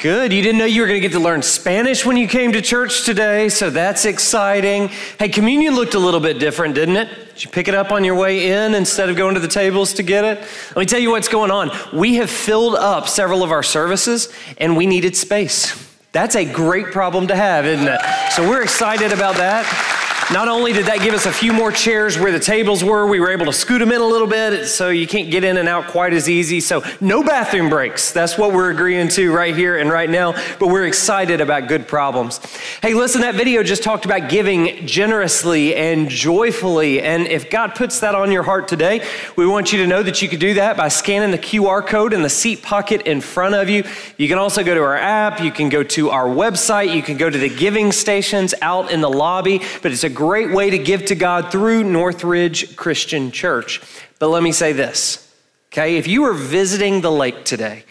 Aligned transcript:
Good. 0.00 0.32
You 0.32 0.42
didn't 0.42 0.58
know 0.58 0.64
you 0.64 0.80
were 0.80 0.86
going 0.86 1.00
to 1.00 1.08
get 1.08 1.12
to 1.16 1.22
learn 1.22 1.42
Spanish 1.42 2.06
when 2.06 2.16
you 2.16 2.28
came 2.28 2.52
to 2.52 2.62
church 2.62 3.04
today, 3.04 3.48
so 3.48 3.68
that's 3.68 4.04
exciting. 4.04 4.88
Hey, 5.18 5.28
communion 5.28 5.74
looked 5.74 5.94
a 5.94 5.98
little 5.98 6.20
bit 6.20 6.38
different, 6.38 6.74
didn't 6.74 6.96
it? 6.96 7.08
Did 7.34 7.44
you 7.44 7.50
pick 7.50 7.68
it 7.68 7.74
up 7.74 7.90
on 7.90 8.04
your 8.04 8.14
way 8.14 8.52
in 8.52 8.74
instead 8.74 9.08
of 9.10 9.16
going 9.16 9.34
to 9.34 9.40
the 9.40 9.48
tables 9.48 9.94
to 9.94 10.02
get 10.02 10.24
it? 10.24 10.38
Let 10.68 10.76
me 10.76 10.86
tell 10.86 11.00
you 11.00 11.10
what's 11.10 11.28
going 11.28 11.50
on. 11.50 11.70
We 11.92 12.16
have 12.16 12.30
filled 12.30 12.76
up 12.76 13.08
several 13.08 13.42
of 13.42 13.50
our 13.50 13.62
services 13.62 14.32
and 14.58 14.76
we 14.76 14.86
needed 14.86 15.16
space. 15.16 15.90
That's 16.12 16.36
a 16.36 16.44
great 16.44 16.86
problem 16.86 17.26
to 17.28 17.36
have, 17.36 17.66
isn't 17.66 17.88
it? 17.88 18.00
So 18.32 18.48
we're 18.48 18.62
excited 18.62 19.12
about 19.12 19.36
that. 19.36 20.01
Not 20.30 20.48
only 20.48 20.72
did 20.72 20.86
that 20.86 21.00
give 21.00 21.12
us 21.12 21.26
a 21.26 21.32
few 21.32 21.52
more 21.52 21.70
chairs 21.70 22.18
where 22.18 22.32
the 22.32 22.40
tables 22.40 22.82
were, 22.82 23.06
we 23.06 23.20
were 23.20 23.30
able 23.30 23.44
to 23.46 23.52
scoot 23.52 23.80
them 23.80 23.92
in 23.92 24.00
a 24.00 24.06
little 24.06 24.26
bit 24.26 24.66
so 24.66 24.88
you 24.88 25.06
can't 25.06 25.30
get 25.30 25.44
in 25.44 25.58
and 25.58 25.68
out 25.68 25.88
quite 25.88 26.14
as 26.14 26.26
easy. 26.26 26.60
So, 26.60 26.82
no 27.00 27.22
bathroom 27.22 27.68
breaks. 27.68 28.12
That's 28.12 28.38
what 28.38 28.54
we're 28.54 28.70
agreeing 28.70 29.08
to 29.08 29.32
right 29.34 29.54
here 29.54 29.76
and 29.76 29.90
right 29.90 30.08
now, 30.08 30.32
but 30.58 30.68
we're 30.68 30.86
excited 30.86 31.42
about 31.42 31.68
good 31.68 31.86
problems. 31.86 32.38
Hey, 32.80 32.94
listen, 32.94 33.20
that 33.22 33.34
video 33.34 33.62
just 33.62 33.82
talked 33.82 34.06
about 34.06 34.30
giving 34.30 34.86
generously 34.86 35.74
and 35.74 36.08
joyfully. 36.08 37.02
And 37.02 37.26
if 37.26 37.50
God 37.50 37.74
puts 37.74 38.00
that 38.00 38.14
on 38.14 38.32
your 38.32 38.42
heart 38.42 38.68
today, 38.68 39.06
we 39.36 39.46
want 39.46 39.72
you 39.72 39.78
to 39.78 39.86
know 39.86 40.02
that 40.02 40.22
you 40.22 40.28
could 40.30 40.40
do 40.40 40.54
that 40.54 40.78
by 40.78 40.88
scanning 40.88 41.30
the 41.30 41.38
QR 41.38 41.86
code 41.86 42.14
in 42.14 42.22
the 42.22 42.30
seat 42.30 42.62
pocket 42.62 43.02
in 43.02 43.20
front 43.20 43.54
of 43.54 43.68
you. 43.68 43.84
You 44.16 44.28
can 44.28 44.38
also 44.38 44.64
go 44.64 44.74
to 44.74 44.82
our 44.82 44.96
app, 44.96 45.42
you 45.42 45.50
can 45.50 45.68
go 45.68 45.82
to 45.82 46.08
our 46.10 46.26
website, 46.26 46.94
you 46.94 47.02
can 47.02 47.18
go 47.18 47.28
to 47.28 47.38
the 47.38 47.54
giving 47.54 47.92
stations 47.92 48.54
out 48.62 48.90
in 48.90 49.02
the 49.02 49.10
lobby, 49.10 49.60
but 49.82 49.92
it's 49.92 50.04
a 50.04 50.11
great 50.12 50.50
way 50.50 50.70
to 50.70 50.78
give 50.78 51.06
to 51.06 51.14
God 51.14 51.50
through 51.50 51.84
Northridge 51.84 52.76
Christian 52.76 53.30
Church. 53.30 53.80
But 54.18 54.28
let 54.28 54.42
me 54.42 54.52
say 54.52 54.72
this, 54.72 55.34
okay? 55.72 55.96
If 55.96 56.06
you 56.06 56.24
are 56.24 56.34
visiting 56.34 57.00
the 57.00 57.10
lake 57.10 57.44
today, 57.44 57.84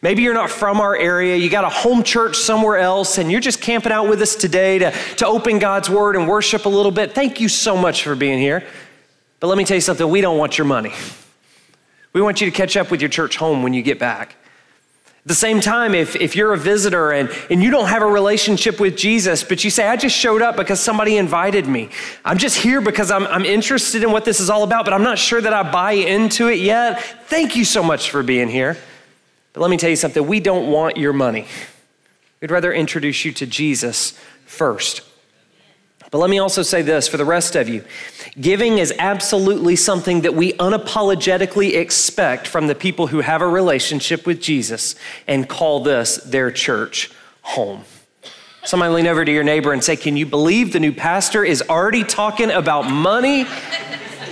Maybe 0.00 0.22
you're 0.22 0.34
not 0.34 0.50
from 0.50 0.80
our 0.80 0.96
area, 0.96 1.36
you 1.36 1.50
got 1.50 1.64
a 1.64 1.68
home 1.68 2.04
church 2.04 2.36
somewhere 2.36 2.76
else, 2.76 3.18
and 3.18 3.32
you're 3.32 3.40
just 3.40 3.60
camping 3.60 3.90
out 3.90 4.08
with 4.08 4.22
us 4.22 4.36
today 4.36 4.78
to, 4.78 4.92
to 5.16 5.26
open 5.26 5.58
God's 5.58 5.90
Word 5.90 6.14
and 6.14 6.28
worship 6.28 6.66
a 6.66 6.68
little 6.68 6.92
bit. 6.92 7.14
Thank 7.14 7.40
you 7.40 7.48
so 7.48 7.76
much 7.76 8.04
for 8.04 8.14
being 8.14 8.38
here. 8.38 8.64
But 9.40 9.48
let 9.48 9.58
me 9.58 9.64
tell 9.64 9.76
you 9.76 9.80
something 9.80 10.08
we 10.08 10.20
don't 10.20 10.38
want 10.38 10.56
your 10.56 10.66
money. 10.66 10.92
We 12.12 12.22
want 12.22 12.40
you 12.40 12.48
to 12.48 12.56
catch 12.56 12.76
up 12.76 12.90
with 12.92 13.00
your 13.00 13.10
church 13.10 13.36
home 13.36 13.62
when 13.62 13.72
you 13.72 13.82
get 13.82 13.98
back. 13.98 14.36
At 15.28 15.32
the 15.32 15.34
same 15.34 15.60
time, 15.60 15.94
if, 15.94 16.16
if 16.16 16.34
you're 16.34 16.54
a 16.54 16.56
visitor 16.56 17.12
and, 17.12 17.28
and 17.50 17.62
you 17.62 17.70
don't 17.70 17.88
have 17.88 18.00
a 18.00 18.06
relationship 18.06 18.80
with 18.80 18.96
Jesus, 18.96 19.44
but 19.44 19.62
you 19.62 19.68
say, 19.68 19.86
I 19.86 19.94
just 19.94 20.16
showed 20.16 20.40
up 20.40 20.56
because 20.56 20.80
somebody 20.80 21.18
invited 21.18 21.66
me. 21.66 21.90
I'm 22.24 22.38
just 22.38 22.56
here 22.56 22.80
because 22.80 23.10
I'm, 23.10 23.26
I'm 23.26 23.44
interested 23.44 24.02
in 24.02 24.10
what 24.10 24.24
this 24.24 24.40
is 24.40 24.48
all 24.48 24.62
about, 24.62 24.86
but 24.86 24.94
I'm 24.94 25.02
not 25.02 25.18
sure 25.18 25.38
that 25.38 25.52
I 25.52 25.70
buy 25.70 25.92
into 25.92 26.48
it 26.48 26.60
yet. 26.60 27.02
Thank 27.26 27.56
you 27.56 27.66
so 27.66 27.82
much 27.82 28.08
for 28.08 28.22
being 28.22 28.48
here. 28.48 28.78
But 29.52 29.60
let 29.60 29.70
me 29.70 29.76
tell 29.76 29.90
you 29.90 29.96
something 29.96 30.26
we 30.26 30.40
don't 30.40 30.72
want 30.72 30.96
your 30.96 31.12
money. 31.12 31.44
We'd 32.40 32.50
rather 32.50 32.72
introduce 32.72 33.26
you 33.26 33.32
to 33.32 33.46
Jesus 33.46 34.18
first. 34.46 35.02
But 36.10 36.18
let 36.18 36.30
me 36.30 36.38
also 36.38 36.62
say 36.62 36.82
this 36.82 37.06
for 37.06 37.16
the 37.18 37.24
rest 37.24 37.54
of 37.54 37.68
you 37.68 37.84
giving 38.40 38.78
is 38.78 38.94
absolutely 38.98 39.76
something 39.76 40.22
that 40.22 40.34
we 40.34 40.52
unapologetically 40.54 41.74
expect 41.74 42.46
from 42.46 42.66
the 42.66 42.74
people 42.74 43.08
who 43.08 43.20
have 43.20 43.42
a 43.42 43.48
relationship 43.48 44.26
with 44.26 44.40
Jesus 44.40 44.94
and 45.26 45.48
call 45.48 45.80
this 45.82 46.16
their 46.18 46.50
church 46.50 47.10
home. 47.42 47.84
Somebody 48.64 48.92
lean 48.92 49.06
over 49.06 49.24
to 49.24 49.32
your 49.32 49.44
neighbor 49.44 49.72
and 49.72 49.82
say, 49.82 49.96
Can 49.96 50.16
you 50.16 50.26
believe 50.26 50.72
the 50.72 50.80
new 50.80 50.92
pastor 50.92 51.44
is 51.44 51.62
already 51.62 52.04
talking 52.04 52.50
about 52.50 52.90
money? 52.90 53.46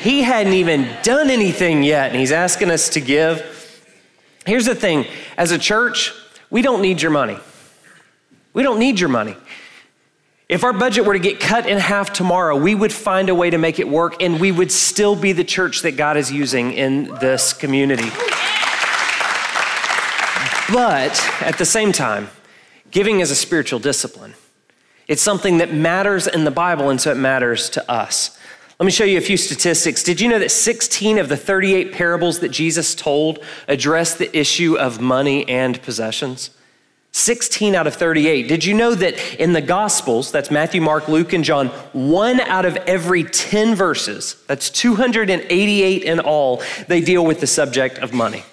He 0.01 0.23
hadn't 0.23 0.53
even 0.53 0.89
done 1.03 1.31
anything 1.31 1.83
yet, 1.83 2.11
and 2.11 2.21
he's 2.21 2.33
asking 2.33 2.71
us 2.71 2.91
to 2.91 3.01
give. 3.01 3.53
Here's 4.45 4.67
the 4.67 4.75
thing 4.75 5.07
as 5.37 5.51
a 5.51 5.59
church, 5.59 6.13
we 6.51 6.63
don't 6.63 6.81
need 6.81 7.03
your 7.03 7.11
money. 7.11 7.39
We 8.53 8.63
don't 8.63 8.79
need 8.79 9.01
your 9.01 9.09
money. 9.09 9.37
If 10.49 10.63
our 10.63 10.73
budget 10.73 11.05
were 11.05 11.13
to 11.13 11.19
get 11.19 11.41
cut 11.41 11.67
in 11.67 11.77
half 11.79 12.13
tomorrow, 12.13 12.57
we 12.57 12.73
would 12.73 12.93
find 12.93 13.29
a 13.29 13.35
way 13.35 13.51
to 13.51 13.59
make 13.59 13.81
it 13.81 13.89
work 13.89 14.23
and 14.23 14.41
we 14.41 14.53
would 14.53 14.71
still 14.71 15.17
be 15.17 15.33
the 15.33 15.43
church 15.43 15.83
that 15.83 15.97
God 15.97 16.17
is 16.17 16.31
using 16.31 16.73
in 16.73 17.07
this 17.17 17.53
community. 17.53 18.09
But 20.73 21.21
at 21.41 21.57
the 21.59 21.65
same 21.65 21.91
time, 21.91 22.29
giving 22.93 23.19
is 23.19 23.33
a 23.33 23.37
spiritual 23.37 23.81
discipline. 23.81 24.35
It's 25.09 25.23
something 25.23 25.59
that 25.59 25.73
matters 25.73 26.29
in 26.29 26.45
the 26.45 26.51
Bible, 26.51 26.91
and 26.91 27.01
so 27.01 27.13
it 27.13 27.17
matters 27.17 27.71
to 27.71 27.91
us. 27.91 28.37
Let 28.79 28.87
me 28.87 28.93
show 28.93 29.05
you 29.05 29.19
a 29.19 29.23
few 29.23 29.37
statistics. 29.37 30.03
Did 30.03 30.21
you 30.21 30.29
know 30.29 30.39
that 30.39 30.51
16 30.51 31.19
of 31.19 31.29
the 31.29 31.37
38 31.37 31.93
parables 31.93 32.41
that 32.41 32.51
Jesus 32.51 32.95
told 32.95 33.39
address 33.69 34.15
the 34.15 34.37
issue 34.37 34.77
of 34.77 35.01
money 35.01 35.49
and 35.49 35.81
possessions? 35.83 36.51
16 37.17 37.75
out 37.75 37.87
of 37.87 37.95
38. 37.95 38.47
Did 38.47 38.63
you 38.63 38.75
know 38.75 38.95
that 38.95 39.41
in 39.41 39.55
the 39.55 39.63
Gospels, 39.63 40.31
that's 40.31 40.51
Matthew, 40.51 40.83
Mark, 40.83 41.09
Luke, 41.09 41.33
and 41.33 41.43
John, 41.43 41.69
one 41.95 42.41
out 42.41 42.67
of 42.67 42.77
every 42.77 43.25
10 43.25 43.75
verses, 43.75 44.37
that's 44.47 44.69
288 44.69 46.03
in 46.03 46.21
all, 46.21 46.63
they 46.89 47.01
deal 47.01 47.25
with 47.25 47.41
the 47.41 47.47
subject 47.47 47.97
of 47.99 48.13
money? 48.13 48.45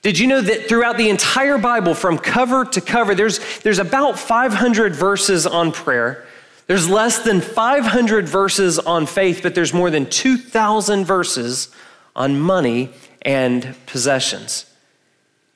Did 0.00 0.18
you 0.18 0.26
know 0.26 0.40
that 0.40 0.70
throughout 0.70 0.96
the 0.96 1.10
entire 1.10 1.58
Bible, 1.58 1.92
from 1.92 2.16
cover 2.16 2.64
to 2.64 2.80
cover, 2.80 3.14
there's, 3.14 3.40
there's 3.60 3.78
about 3.78 4.18
500 4.18 4.94
verses 4.94 5.46
on 5.46 5.70
prayer. 5.70 6.26
There's 6.68 6.88
less 6.88 7.18
than 7.18 7.42
500 7.42 8.26
verses 8.26 8.78
on 8.78 9.04
faith, 9.04 9.40
but 9.42 9.54
there's 9.54 9.74
more 9.74 9.90
than 9.90 10.08
2,000 10.08 11.04
verses 11.04 11.68
on 12.14 12.40
money 12.40 12.90
and 13.20 13.76
possessions. 13.84 14.64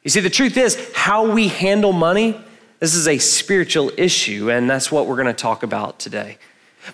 You 0.02 0.10
see, 0.10 0.20
the 0.20 0.30
truth 0.30 0.56
is, 0.56 0.78
how 0.94 1.30
we 1.30 1.48
handle 1.48 1.92
money, 1.92 2.40
this 2.78 2.94
is 2.94 3.06
a 3.06 3.18
spiritual 3.18 3.92
issue, 3.98 4.50
and 4.50 4.68
that's 4.68 4.90
what 4.90 5.06
we're 5.06 5.16
going 5.16 5.26
to 5.26 5.34
talk 5.34 5.62
about 5.62 5.98
today. 5.98 6.38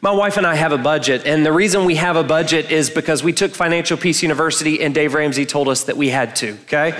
My 0.00 0.10
wife 0.10 0.36
and 0.36 0.46
I 0.46 0.56
have 0.56 0.72
a 0.72 0.78
budget, 0.78 1.24
and 1.24 1.46
the 1.46 1.52
reason 1.52 1.84
we 1.84 1.94
have 1.94 2.16
a 2.16 2.24
budget 2.24 2.72
is 2.72 2.90
because 2.90 3.22
we 3.22 3.32
took 3.32 3.52
Financial 3.52 3.96
Peace 3.96 4.22
University, 4.22 4.82
and 4.82 4.92
Dave 4.92 5.14
Ramsey 5.14 5.46
told 5.46 5.68
us 5.68 5.84
that 5.84 5.96
we 5.96 6.08
had 6.08 6.34
to, 6.36 6.54
okay? 6.64 6.92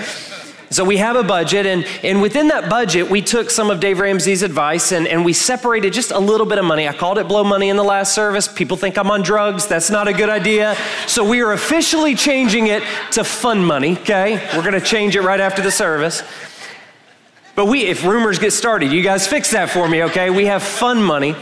So 0.70 0.84
we 0.84 0.96
have 0.96 1.14
a 1.14 1.22
budget, 1.22 1.64
and, 1.64 1.86
and 2.02 2.20
within 2.20 2.48
that 2.48 2.68
budget, 2.68 3.08
we 3.08 3.22
took 3.22 3.50
some 3.50 3.70
of 3.70 3.78
Dave 3.78 4.00
Ramsey's 4.00 4.42
advice 4.42 4.90
and, 4.90 5.06
and 5.06 5.24
we 5.24 5.32
separated 5.32 5.92
just 5.92 6.10
a 6.10 6.18
little 6.18 6.46
bit 6.46 6.58
of 6.58 6.64
money. 6.64 6.88
I 6.88 6.92
called 6.92 7.18
it 7.18 7.28
blow 7.28 7.44
money 7.44 7.68
in 7.68 7.76
the 7.76 7.84
last 7.84 8.14
service. 8.14 8.48
People 8.48 8.76
think 8.76 8.98
I'm 8.98 9.08
on 9.10 9.22
drugs. 9.22 9.68
That's 9.68 9.90
not 9.90 10.08
a 10.08 10.12
good 10.12 10.28
idea. 10.28 10.76
So 11.06 11.28
we 11.28 11.40
are 11.40 11.52
officially 11.52 12.16
changing 12.16 12.66
it 12.66 12.82
to 13.12 13.22
fun 13.22 13.64
money, 13.64 13.96
okay? 13.98 14.44
We're 14.56 14.64
gonna 14.64 14.80
change 14.80 15.14
it 15.14 15.22
right 15.22 15.38
after 15.38 15.62
the 15.62 15.70
service. 15.70 16.24
But 17.54 17.66
we, 17.66 17.84
if 17.84 18.04
rumors 18.04 18.40
get 18.40 18.52
started, 18.52 18.90
you 18.90 19.02
guys 19.02 19.26
fix 19.26 19.52
that 19.52 19.70
for 19.70 19.88
me, 19.88 20.02
okay? 20.04 20.30
We 20.30 20.46
have 20.46 20.62
fun 20.64 21.00
money. 21.00 21.36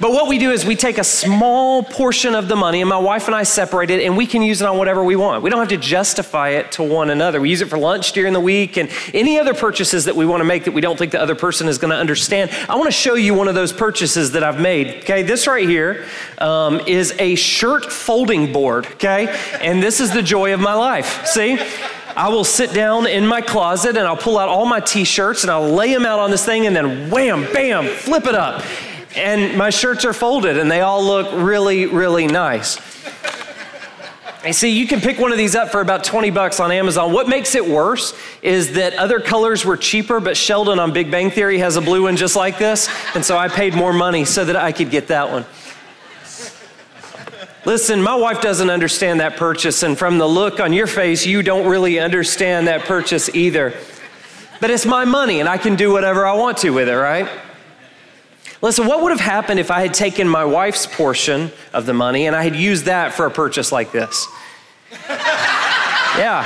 But 0.00 0.12
what 0.12 0.28
we 0.28 0.38
do 0.38 0.50
is 0.50 0.64
we 0.64 0.76
take 0.76 0.98
a 0.98 1.04
small 1.04 1.82
portion 1.82 2.34
of 2.34 2.48
the 2.48 2.56
money, 2.56 2.80
and 2.80 2.88
my 2.88 2.98
wife 2.98 3.26
and 3.26 3.34
I 3.34 3.42
separate 3.42 3.90
it, 3.90 4.02
and 4.04 4.16
we 4.16 4.26
can 4.26 4.42
use 4.42 4.60
it 4.60 4.66
on 4.66 4.78
whatever 4.78 5.02
we 5.02 5.16
want. 5.16 5.42
We 5.42 5.50
don't 5.50 5.58
have 5.58 5.68
to 5.68 5.76
justify 5.76 6.50
it 6.50 6.72
to 6.72 6.82
one 6.82 7.10
another. 7.10 7.40
We 7.40 7.50
use 7.50 7.60
it 7.60 7.68
for 7.68 7.78
lunch 7.78 8.12
during 8.12 8.32
the 8.32 8.40
week 8.40 8.76
and 8.76 8.90
any 9.14 9.38
other 9.38 9.54
purchases 9.54 10.04
that 10.04 10.16
we 10.16 10.26
want 10.26 10.40
to 10.40 10.44
make 10.44 10.64
that 10.64 10.72
we 10.72 10.80
don't 10.80 10.98
think 10.98 11.12
the 11.12 11.20
other 11.20 11.34
person 11.34 11.68
is 11.68 11.78
going 11.78 11.90
to 11.90 11.96
understand. 11.96 12.50
I 12.68 12.76
want 12.76 12.86
to 12.86 12.92
show 12.92 13.14
you 13.14 13.34
one 13.34 13.48
of 13.48 13.54
those 13.54 13.72
purchases 13.72 14.32
that 14.32 14.42
I've 14.42 14.60
made. 14.60 15.02
Okay, 15.02 15.22
this 15.22 15.46
right 15.46 15.68
here 15.68 16.06
um, 16.38 16.80
is 16.86 17.14
a 17.18 17.34
shirt 17.34 17.84
folding 17.86 18.52
board. 18.52 18.86
Okay, 18.86 19.28
and 19.60 19.82
this 19.82 20.00
is 20.00 20.12
the 20.12 20.22
joy 20.22 20.54
of 20.54 20.60
my 20.60 20.74
life. 20.74 21.26
See? 21.26 21.58
I 22.16 22.30
will 22.30 22.42
sit 22.42 22.72
down 22.72 23.06
in 23.06 23.24
my 23.24 23.40
closet 23.40 23.96
and 23.96 24.04
I'll 24.04 24.16
pull 24.16 24.38
out 24.38 24.48
all 24.48 24.66
my 24.66 24.80
t 24.80 25.04
shirts 25.04 25.44
and 25.44 25.52
I'll 25.52 25.70
lay 25.70 25.92
them 25.92 26.04
out 26.04 26.18
on 26.18 26.32
this 26.32 26.44
thing 26.44 26.66
and 26.66 26.74
then 26.74 27.10
wham, 27.10 27.44
bam, 27.52 27.86
flip 27.86 28.26
it 28.26 28.34
up 28.34 28.64
and 29.18 29.58
my 29.58 29.70
shirts 29.70 30.04
are 30.04 30.12
folded 30.12 30.58
and 30.58 30.70
they 30.70 30.80
all 30.80 31.04
look 31.04 31.32
really, 31.32 31.86
really 31.86 32.26
nice. 32.26 32.78
And 34.44 34.54
see, 34.54 34.70
you 34.70 34.86
can 34.86 35.00
pick 35.00 35.18
one 35.18 35.32
of 35.32 35.38
these 35.38 35.56
up 35.56 35.70
for 35.70 35.80
about 35.80 36.04
20 36.04 36.30
bucks 36.30 36.60
on 36.60 36.70
Amazon. 36.70 37.12
What 37.12 37.28
makes 37.28 37.56
it 37.56 37.66
worse 37.66 38.16
is 38.40 38.74
that 38.74 38.94
other 38.94 39.18
colors 39.18 39.64
were 39.64 39.76
cheaper, 39.76 40.20
but 40.20 40.36
Sheldon 40.36 40.78
on 40.78 40.92
Big 40.92 41.10
Bang 41.10 41.30
Theory 41.30 41.58
has 41.58 41.76
a 41.76 41.80
blue 41.80 42.04
one 42.04 42.16
just 42.16 42.36
like 42.36 42.56
this. 42.56 42.88
And 43.14 43.24
so 43.24 43.36
I 43.36 43.48
paid 43.48 43.74
more 43.74 43.92
money 43.92 44.24
so 44.24 44.44
that 44.44 44.54
I 44.54 44.70
could 44.70 44.90
get 44.90 45.08
that 45.08 45.30
one. 45.30 45.44
Listen, 47.64 48.00
my 48.00 48.14
wife 48.14 48.40
doesn't 48.40 48.70
understand 48.70 49.20
that 49.20 49.36
purchase, 49.36 49.82
and 49.82 49.98
from 49.98 50.16
the 50.16 50.26
look 50.26 50.60
on 50.60 50.72
your 50.72 50.86
face, 50.86 51.26
you 51.26 51.42
don't 51.42 51.68
really 51.68 51.98
understand 51.98 52.68
that 52.68 52.82
purchase 52.82 53.28
either. 53.34 53.74
But 54.60 54.70
it's 54.70 54.86
my 54.86 55.04
money, 55.04 55.40
and 55.40 55.48
I 55.48 55.58
can 55.58 55.76
do 55.76 55.92
whatever 55.92 56.24
I 56.24 56.32
want 56.34 56.58
to 56.58 56.70
with 56.70 56.88
it, 56.88 56.94
right? 56.94 57.28
Listen, 58.60 58.86
what 58.86 59.02
would 59.02 59.12
have 59.12 59.20
happened 59.20 59.60
if 59.60 59.70
I 59.70 59.82
had 59.82 59.94
taken 59.94 60.28
my 60.28 60.44
wife's 60.44 60.86
portion 60.86 61.52
of 61.72 61.86
the 61.86 61.94
money 61.94 62.26
and 62.26 62.34
I 62.34 62.42
had 62.42 62.56
used 62.56 62.86
that 62.86 63.12
for 63.12 63.26
a 63.26 63.30
purchase 63.30 63.70
like 63.70 63.92
this? 63.92 64.26
yeah, 65.08 66.44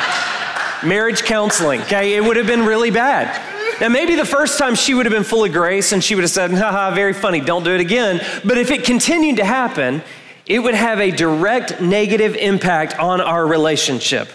marriage 0.84 1.22
counseling, 1.22 1.80
okay? 1.82 2.14
It 2.14 2.22
would 2.22 2.36
have 2.36 2.46
been 2.46 2.66
really 2.66 2.90
bad. 2.90 3.40
Now, 3.80 3.88
maybe 3.88 4.14
the 4.14 4.26
first 4.26 4.58
time 4.58 4.74
she 4.74 4.92
would 4.92 5.06
have 5.06 5.12
been 5.12 5.24
full 5.24 5.44
of 5.44 5.52
grace 5.52 5.92
and 5.92 6.04
she 6.04 6.14
would 6.14 6.22
have 6.22 6.30
said, 6.30 6.50
haha, 6.50 6.94
very 6.94 7.14
funny, 7.14 7.40
don't 7.40 7.64
do 7.64 7.74
it 7.74 7.80
again. 7.80 8.20
But 8.44 8.58
if 8.58 8.70
it 8.70 8.84
continued 8.84 9.36
to 9.36 9.44
happen, 9.44 10.02
it 10.44 10.58
would 10.58 10.74
have 10.74 11.00
a 11.00 11.10
direct 11.10 11.80
negative 11.80 12.36
impact 12.36 12.98
on 12.98 13.22
our 13.22 13.46
relationship. 13.46 14.28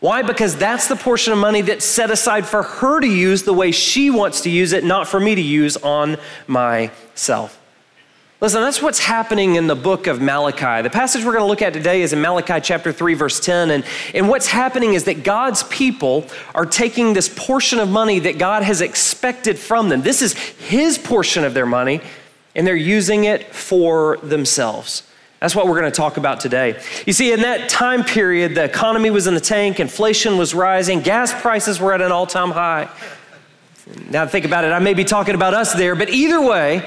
Why? 0.00 0.22
Because 0.22 0.54
that's 0.54 0.86
the 0.86 0.94
portion 0.94 1.32
of 1.32 1.40
money 1.40 1.60
that's 1.60 1.84
set 1.84 2.10
aside 2.10 2.46
for 2.46 2.62
her 2.62 3.00
to 3.00 3.06
use 3.06 3.42
the 3.42 3.52
way 3.52 3.72
she 3.72 4.10
wants 4.10 4.42
to 4.42 4.50
use 4.50 4.72
it, 4.72 4.84
not 4.84 5.08
for 5.08 5.18
me 5.18 5.34
to 5.34 5.40
use 5.40 5.76
on 5.76 6.18
myself. 6.46 7.58
Listen, 8.40 8.62
that's 8.62 8.80
what's 8.80 9.00
happening 9.00 9.56
in 9.56 9.66
the 9.66 9.74
book 9.74 10.06
of 10.06 10.20
Malachi. 10.22 10.82
The 10.82 10.90
passage 10.90 11.24
we're 11.24 11.32
going 11.32 11.42
to 11.42 11.48
look 11.48 11.62
at 11.62 11.72
today 11.72 12.02
is 12.02 12.12
in 12.12 12.20
Malachi 12.20 12.60
chapter 12.60 12.92
3, 12.92 13.14
verse 13.14 13.40
10. 13.40 13.72
And, 13.72 13.84
and 14.14 14.28
what's 14.28 14.46
happening 14.46 14.94
is 14.94 15.02
that 15.04 15.24
God's 15.24 15.64
people 15.64 16.24
are 16.54 16.64
taking 16.64 17.14
this 17.14 17.28
portion 17.28 17.80
of 17.80 17.88
money 17.88 18.20
that 18.20 18.38
God 18.38 18.62
has 18.62 18.80
expected 18.80 19.58
from 19.58 19.88
them. 19.88 20.02
This 20.02 20.22
is 20.22 20.34
His 20.34 20.98
portion 20.98 21.42
of 21.42 21.52
their 21.52 21.66
money, 21.66 22.00
and 22.54 22.64
they're 22.64 22.76
using 22.76 23.24
it 23.24 23.52
for 23.52 24.18
themselves. 24.18 25.02
That's 25.40 25.54
what 25.54 25.66
we're 25.66 25.78
going 25.78 25.90
to 25.90 25.96
talk 25.96 26.16
about 26.16 26.40
today. 26.40 26.80
You 27.06 27.12
see, 27.12 27.32
in 27.32 27.42
that 27.42 27.68
time 27.68 28.02
period, 28.02 28.56
the 28.56 28.64
economy 28.64 29.10
was 29.10 29.26
in 29.26 29.34
the 29.34 29.40
tank, 29.40 29.78
inflation 29.78 30.36
was 30.36 30.52
rising, 30.52 31.00
gas 31.00 31.32
prices 31.40 31.78
were 31.78 31.92
at 31.92 32.02
an 32.02 32.10
all 32.10 32.26
time 32.26 32.50
high. 32.50 32.88
Now, 34.10 34.26
think 34.26 34.44
about 34.44 34.64
it, 34.64 34.72
I 34.72 34.80
may 34.80 34.94
be 34.94 35.04
talking 35.04 35.34
about 35.34 35.54
us 35.54 35.72
there, 35.72 35.94
but 35.94 36.10
either 36.10 36.40
way, 36.40 36.86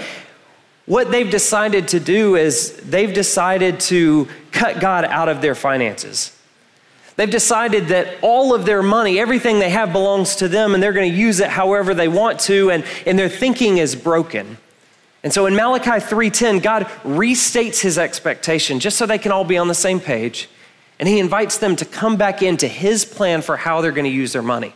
what 0.85 1.11
they've 1.11 1.29
decided 1.29 1.87
to 1.89 1.99
do 1.99 2.35
is 2.35 2.75
they've 2.77 3.13
decided 3.13 3.79
to 3.81 4.27
cut 4.51 4.79
God 4.79 5.05
out 5.05 5.29
of 5.29 5.41
their 5.41 5.55
finances. 5.55 6.37
They've 7.15 7.29
decided 7.29 7.87
that 7.87 8.17
all 8.21 8.53
of 8.53 8.65
their 8.65 8.83
money, 8.83 9.19
everything 9.19 9.59
they 9.59 9.69
have 9.69 9.91
belongs 9.91 10.35
to 10.37 10.47
them, 10.47 10.73
and 10.73 10.81
they're 10.81 10.93
going 10.93 11.11
to 11.11 11.17
use 11.17 11.39
it 11.39 11.49
however 11.49 11.93
they 11.93 12.07
want 12.07 12.39
to, 12.41 12.71
and, 12.71 12.83
and 13.05 13.17
their 13.17 13.29
thinking 13.29 13.77
is 13.77 13.95
broken. 13.95 14.57
And 15.23 15.31
so 15.31 15.45
in 15.45 15.55
Malachi 15.55 15.99
3:10, 15.99 16.59
God 16.59 16.87
restates 17.03 17.81
his 17.81 17.97
expectation 17.97 18.79
just 18.79 18.97
so 18.97 19.05
they 19.05 19.19
can 19.19 19.31
all 19.31 19.43
be 19.43 19.57
on 19.57 19.67
the 19.67 19.75
same 19.75 19.99
page. 19.99 20.49
And 20.99 21.07
he 21.07 21.19
invites 21.19 21.57
them 21.57 21.75
to 21.77 21.85
come 21.85 22.15
back 22.15 22.41
into 22.41 22.67
his 22.67 23.05
plan 23.05 23.41
for 23.41 23.57
how 23.57 23.81
they're 23.81 23.91
going 23.91 24.05
to 24.05 24.11
use 24.11 24.33
their 24.33 24.43
money. 24.43 24.73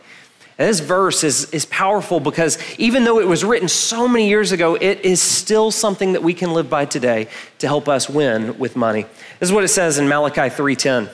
And 0.57 0.69
this 0.69 0.79
verse 0.79 1.23
is, 1.23 1.49
is 1.51 1.65
powerful 1.65 2.19
because 2.19 2.57
even 2.77 3.03
though 3.03 3.19
it 3.19 3.27
was 3.27 3.43
written 3.43 3.67
so 3.67 4.07
many 4.07 4.29
years 4.29 4.53
ago, 4.53 4.75
it 4.75 5.01
is 5.01 5.21
still 5.21 5.69
something 5.69 6.13
that 6.13 6.23
we 6.23 6.33
can 6.33 6.53
live 6.53 6.69
by 6.69 6.85
today 6.85 7.27
to 7.59 7.67
help 7.67 7.89
us 7.89 8.09
win 8.09 8.57
with 8.57 8.75
money. 8.75 9.05
This 9.39 9.49
is 9.49 9.53
what 9.53 9.65
it 9.65 9.69
says 9.69 9.97
in 9.97 10.07
Malachi 10.07 10.49
3:10. 10.49 11.09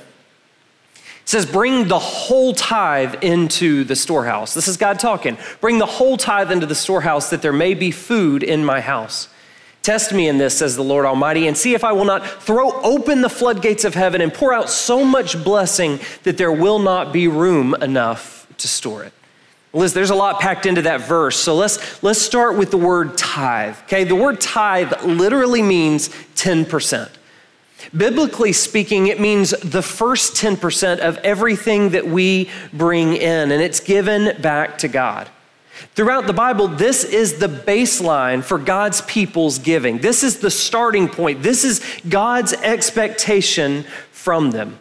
It 1.24 1.30
says, 1.30 1.46
Bring 1.46 1.88
the 1.88 2.00
whole 2.00 2.54
tithe 2.54 3.24
into 3.24 3.84
the 3.84 3.96
storehouse. 3.96 4.54
This 4.54 4.68
is 4.68 4.78
God 4.78 5.00
talking. 5.00 5.38
Bring 5.60 5.78
the 5.78 5.86
whole 5.86 6.18
tithe 6.18 6.52
into 6.52 6.66
the 6.66 6.76
storehouse 6.76 7.30
that 7.30 7.42
there 7.42 7.54
may 7.54 7.74
be 7.74 7.92
food 7.92 8.44
in 8.44 8.66
my 8.66 8.82
house. 8.82 9.28
Test 9.84 10.14
me 10.14 10.28
in 10.28 10.38
this, 10.38 10.60
says 10.60 10.76
the 10.76 10.84
Lord 10.84 11.06
Almighty, 11.06 11.48
and 11.48 11.58
see 11.58 11.74
if 11.74 11.84
I 11.84 11.92
will 11.92 12.06
not 12.06 12.26
throw 12.44 12.72
open 12.82 13.22
the 13.22 13.30
floodgates 13.30 13.84
of 13.84 13.96
heaven 13.96 14.22
and 14.22 14.32
pour 14.32 14.54
out 14.54 14.70
so 14.70 15.04
much 15.04 15.44
blessing 15.44 16.00
that 16.22 16.38
there 16.38 16.52
will 16.52 16.78
not 16.78 17.12
be 17.12 17.28
room 17.28 17.74
enough 17.82 18.48
to 18.58 18.68
store 18.68 19.04
it. 19.04 19.14
Liz, 19.74 19.94
there's 19.94 20.10
a 20.10 20.16
lot 20.16 20.40
packed 20.40 20.66
into 20.66 20.84
that 20.84 21.02
verse. 21.02 21.38
So 21.38 21.56
let's, 21.56 22.04
let's 22.04 22.22
start 22.22 22.58
with 22.58 22.72
the 22.72 22.78
word 22.78 23.18
tithe. 23.18 23.78
Okay, 23.84 24.04
the 24.04 24.16
word 24.16 24.40
tithe 24.42 24.94
literally 25.04 25.62
means 25.62 26.10
10%. 26.36 27.10
Biblically 27.96 28.54
speaking, 28.54 29.08
it 29.08 29.20
means 29.20 29.52
the 29.52 29.82
first 29.82 30.36
10% 30.36 31.00
of 31.00 31.18
everything 31.20 31.90
that 31.90 32.08
we 32.08 32.50
bring 32.74 33.16
in, 33.16 33.52
and 33.52 33.62
it's 33.62 33.80
given 33.80 34.42
back 34.42 34.78
to 34.80 34.88
God. 34.88 35.30
Throughout 35.96 36.28
the 36.28 36.34
Bible, 36.34 36.68
this 36.68 37.04
is 37.04 37.40
the 37.40 37.48
baseline 37.48 38.44
for 38.44 38.58
God's 38.58 39.02
people's 39.02 39.58
giving. 39.58 39.98
This 39.98 40.24
is 40.24 40.40
the 40.40 40.52
starting 40.52 41.10
point. 41.10 41.42
This 41.42 41.64
is 41.64 41.82
God's 42.08 42.54
expectation 42.54 43.86
from 44.12 44.52
them. 44.52 44.78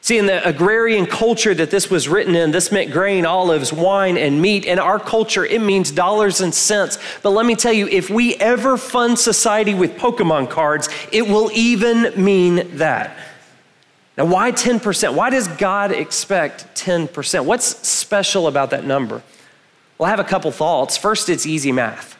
See, 0.00 0.16
in 0.16 0.26
the 0.26 0.46
agrarian 0.48 1.06
culture 1.06 1.54
that 1.54 1.70
this 1.70 1.90
was 1.90 2.08
written 2.08 2.34
in, 2.34 2.50
this 2.52 2.70
meant 2.70 2.92
grain, 2.92 3.26
olives, 3.26 3.72
wine, 3.72 4.16
and 4.16 4.40
meat. 4.40 4.64
In 4.64 4.78
our 4.78 4.98
culture, 4.98 5.44
it 5.44 5.60
means 5.60 5.90
dollars 5.90 6.40
and 6.40 6.54
cents. 6.54 6.98
But 7.22 7.30
let 7.30 7.44
me 7.44 7.56
tell 7.56 7.72
you, 7.72 7.88
if 7.88 8.08
we 8.08 8.36
ever 8.36 8.76
fund 8.76 9.18
society 9.18 9.74
with 9.74 9.96
Pokemon 9.96 10.50
cards, 10.50 10.88
it 11.12 11.22
will 11.22 11.50
even 11.52 12.12
mean 12.22 12.76
that. 12.78 13.16
Now, 14.16 14.26
why 14.26 14.50
10%? 14.52 15.14
Why 15.14 15.30
does 15.30 15.46
God 15.46 15.92
expect 15.92 16.66
10%? 16.74 17.44
What's 17.44 17.66
special 17.86 18.46
about 18.46 18.70
that 18.70 18.84
number? 18.84 19.22
Well, 19.96 20.06
I 20.06 20.10
have 20.10 20.20
a 20.20 20.24
couple 20.24 20.50
thoughts. 20.50 20.96
First, 20.96 21.28
it's 21.28 21.46
easy 21.46 21.72
math. 21.72 22.17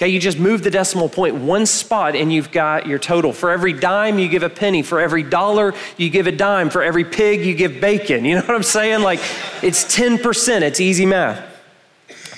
Okay, 0.00 0.08
you 0.08 0.18
just 0.18 0.38
move 0.38 0.62
the 0.62 0.70
decimal 0.70 1.10
point 1.10 1.34
one 1.34 1.66
spot 1.66 2.16
and 2.16 2.32
you've 2.32 2.50
got 2.50 2.86
your 2.86 2.98
total. 2.98 3.34
For 3.34 3.50
every 3.50 3.74
dime, 3.74 4.18
you 4.18 4.28
give 4.28 4.42
a 4.42 4.48
penny. 4.48 4.80
For 4.80 4.98
every 4.98 5.22
dollar, 5.22 5.74
you 5.98 6.08
give 6.08 6.26
a 6.26 6.32
dime. 6.32 6.70
For 6.70 6.82
every 6.82 7.04
pig, 7.04 7.44
you 7.44 7.54
give 7.54 7.82
bacon. 7.82 8.24
You 8.24 8.36
know 8.36 8.40
what 8.40 8.54
I'm 8.54 8.62
saying? 8.62 9.02
Like, 9.02 9.18
it's 9.62 9.84
10%. 9.84 10.62
It's 10.62 10.80
easy 10.80 11.04
math. 11.04 11.44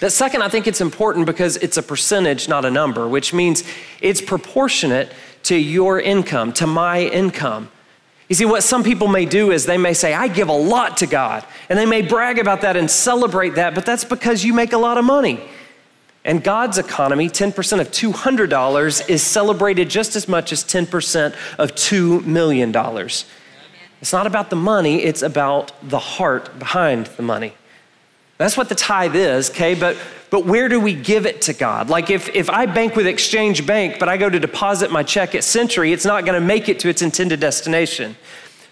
But 0.01 0.11
second, 0.11 0.43
I 0.43 0.49
think 0.49 0.67
it's 0.67 0.81
important 0.81 1.25
because 1.25 1.57
it's 1.59 1.77
a 1.77 1.85
percentage, 1.85 2.49
not 2.49 2.65
a 2.65 2.71
number, 2.71 3.07
which 3.07 3.33
means 3.33 3.63
it's 4.01 4.21
proportionate 4.21 5.13
to 5.45 5.55
your 5.55 6.01
income, 6.01 6.53
to 6.55 6.67
my 6.67 7.03
income. 7.03 7.71
You 8.29 8.35
see, 8.35 8.45
what 8.45 8.65
some 8.65 8.83
people 8.83 9.07
may 9.07 9.25
do 9.25 9.53
is 9.53 9.67
they 9.67 9.79
may 9.79 9.95
say, 9.95 10.15
I 10.15 10.27
give 10.27 10.49
a 10.49 10.53
lot 10.53 10.97
to 10.97 11.07
God. 11.07 11.45
And 11.69 11.79
they 11.79 11.87
may 11.87 12.03
brag 12.03 12.41
about 12.41 12.63
that 12.63 12.77
and 12.77 12.91
celebrate 12.91 13.55
that, 13.55 13.77
but 13.77 13.87
that's 13.87 14.03
because 14.03 14.45
you 14.45 14.53
make 14.53 14.73
a 14.73 14.79
lot 14.79 14.99
of 14.99 15.05
money. 15.05 15.41
And 16.25 16.43
God's 16.43 16.79
economy, 16.79 17.29
10% 17.29 17.81
of 17.81 17.91
$200 17.91 19.09
is 19.09 19.23
celebrated 19.23 19.91
just 19.91 20.15
as 20.15 20.29
much 20.29 20.53
as 20.53 20.63
10% 20.63 21.35
of 21.59 21.75
$2 21.75 22.25
million. 22.25 22.75
It's 24.01 24.13
not 24.13 24.27
about 24.27 24.51
the 24.51 24.57
money, 24.57 25.03
it's 25.03 25.23
about 25.23 25.73
the 25.83 25.99
heart 25.99 26.59
behind 26.59 27.07
the 27.07 27.23
money. 27.23 27.55
That's 28.39 28.57
what 28.57 28.69
the 28.69 28.75
tithe 28.75 29.15
is, 29.15 29.51
okay? 29.51 29.75
But, 29.75 29.97
but 30.31 30.45
where 30.45 30.69
do 30.69 30.81
we 30.81 30.95
give 30.95 31.27
it 31.27 31.43
to 31.43 31.53
God? 31.53 31.89
Like 31.91 32.11
if, 32.11 32.29
if 32.35 32.51
I 32.51 32.67
bank 32.67 32.97
with 32.97 33.07
Exchange 33.07 33.65
Bank, 33.67 33.99
but 34.01 34.09
I 34.09 34.17
go 34.17 34.29
to 34.29 34.41
deposit 34.41 34.91
my 34.91 35.03
check 35.03 35.35
at 35.35 35.45
Century, 35.45 35.93
it's 35.93 36.05
not 36.05 36.25
gonna 36.25 36.41
make 36.41 36.69
it 36.69 36.81
to 36.81 36.89
its 36.89 37.03
intended 37.03 37.39
destination. 37.41 38.17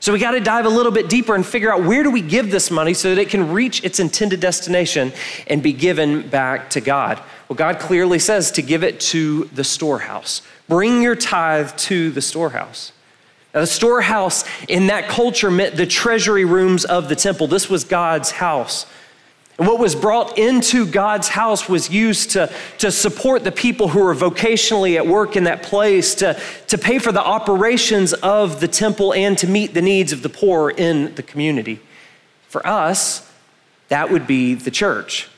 So 0.01 0.15
we 0.15 0.19
got 0.19 0.31
to 0.31 0.41
dive 0.41 0.65
a 0.65 0.71
little 0.71 0.93
bit 0.93 1.11
deeper 1.11 1.35
and 1.35 1.45
figure 1.45 1.71
out 1.71 1.85
where 1.85 2.03
do 2.03 2.11
we 2.11 2.23
give 2.23 2.51
this 2.51 2.71
money 2.71 2.95
so 2.95 3.15
that 3.15 3.21
it 3.21 3.29
can 3.29 3.53
reach 3.53 3.85
its 3.85 4.01
intended 4.01 4.41
destination 4.41 5.13
and 5.47 5.63
be 5.63 5.75
given 5.75 6.27
back 6.29 6.71
to 6.71 6.81
God. 6.81 7.23
Well, 7.49 7.57
God 7.57 7.79
clearly 7.79 8.19
says 8.19 8.51
to 8.53 8.63
give 8.63 8.83
it 8.83 8.99
to 9.01 9.45
the 9.53 9.63
storehouse. 9.63 10.41
Bring 10.69 11.03
your 11.03 11.17
tithe 11.17 11.77
to 11.77 12.11
the 12.11 12.23
storehouse. 12.23 12.93
Now, 13.53 13.61
the 13.61 13.67
storehouse 13.67 14.45
in 14.69 14.87
that 14.87 15.09
culture 15.09 15.51
meant 15.51 15.77
the 15.77 15.87
treasury 15.87 16.47
rooms 16.47 16.87
of 16.87 17.09
the 17.09 17.17
temple. 17.17 17.47
This 17.47 17.69
was 17.69 17.85
God's 17.85 18.31
house. 18.31 18.87
And 19.61 19.69
what 19.69 19.79
was 19.79 19.95
brought 19.95 20.39
into 20.39 20.87
God's 20.87 21.29
house 21.29 21.69
was 21.69 21.91
used 21.91 22.31
to, 22.31 22.51
to 22.79 22.91
support 22.91 23.45
the 23.45 23.53
people 23.53 23.89
who 23.89 24.03
were 24.03 24.15
vocationally 24.15 24.97
at 24.97 25.07
work 25.07 25.37
in 25.37 25.45
that 25.45 25.63
place, 25.63 26.15
to, 26.15 26.41
to 26.69 26.79
pay 26.79 26.99
for 26.99 27.13
the 27.13 27.23
operations 27.23 28.15
of 28.15 28.61
the 28.61 28.69
temple, 28.69 29.13
and 29.13 29.37
to 29.37 29.47
meet 29.47 29.75
the 29.75 29.83
needs 29.83 30.13
of 30.13 30.23
the 30.23 30.31
poor 30.31 30.71
in 30.71 31.15
the 31.15 31.23
community. 31.23 31.79
For 32.49 32.67
us, 32.67 33.31
that 33.89 34.11
would 34.11 34.27
be 34.27 34.55
the 34.55 34.71
church. 34.71 35.29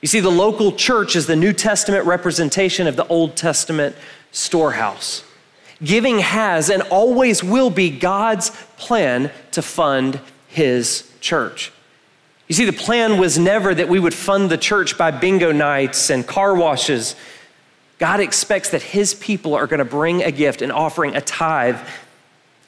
You 0.00 0.08
see, 0.08 0.20
the 0.20 0.30
local 0.30 0.72
church 0.72 1.14
is 1.14 1.26
the 1.26 1.36
New 1.36 1.52
Testament 1.52 2.06
representation 2.06 2.86
of 2.86 2.96
the 2.96 3.06
Old 3.08 3.36
Testament 3.36 3.94
storehouse. 4.32 5.22
Giving 5.84 6.20
has 6.20 6.70
and 6.70 6.80
always 6.84 7.44
will 7.44 7.68
be 7.68 7.90
God's 7.90 8.52
plan 8.78 9.30
to 9.50 9.60
fund 9.60 10.18
his 10.48 11.12
church. 11.20 11.72
You 12.50 12.54
see, 12.54 12.64
the 12.64 12.72
plan 12.72 13.18
was 13.18 13.38
never 13.38 13.72
that 13.72 13.88
we 13.88 14.00
would 14.00 14.12
fund 14.12 14.50
the 14.50 14.58
church 14.58 14.98
by 14.98 15.12
bingo 15.12 15.52
nights 15.52 16.10
and 16.10 16.26
car 16.26 16.52
washes. 16.52 17.14
God 17.98 18.18
expects 18.18 18.70
that 18.70 18.82
his 18.82 19.14
people 19.14 19.54
are 19.54 19.68
going 19.68 19.78
to 19.78 19.84
bring 19.84 20.24
a 20.24 20.32
gift 20.32 20.60
and 20.60 20.72
offering 20.72 21.14
a 21.14 21.20
tithe 21.20 21.78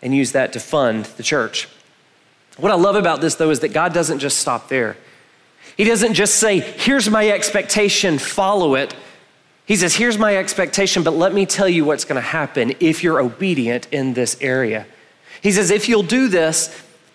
and 0.00 0.14
use 0.14 0.30
that 0.32 0.52
to 0.52 0.60
fund 0.60 1.06
the 1.16 1.24
church. 1.24 1.68
What 2.58 2.70
I 2.70 2.76
love 2.76 2.94
about 2.94 3.20
this, 3.20 3.34
though, 3.34 3.50
is 3.50 3.58
that 3.58 3.72
God 3.72 3.92
doesn't 3.92 4.20
just 4.20 4.38
stop 4.38 4.68
there. 4.68 4.96
He 5.76 5.82
doesn't 5.82 6.14
just 6.14 6.36
say, 6.36 6.60
Here's 6.60 7.10
my 7.10 7.28
expectation, 7.30 8.18
follow 8.18 8.76
it. 8.76 8.94
He 9.66 9.74
says, 9.74 9.96
Here's 9.96 10.16
my 10.16 10.36
expectation, 10.36 11.02
but 11.02 11.14
let 11.14 11.34
me 11.34 11.44
tell 11.44 11.68
you 11.68 11.84
what's 11.84 12.04
going 12.04 12.22
to 12.22 12.28
happen 12.28 12.74
if 12.78 13.02
you're 13.02 13.18
obedient 13.18 13.88
in 13.90 14.14
this 14.14 14.36
area. 14.40 14.86
He 15.42 15.50
says, 15.50 15.72
If 15.72 15.88
you'll 15.88 16.04
do 16.04 16.28
this, 16.28 16.72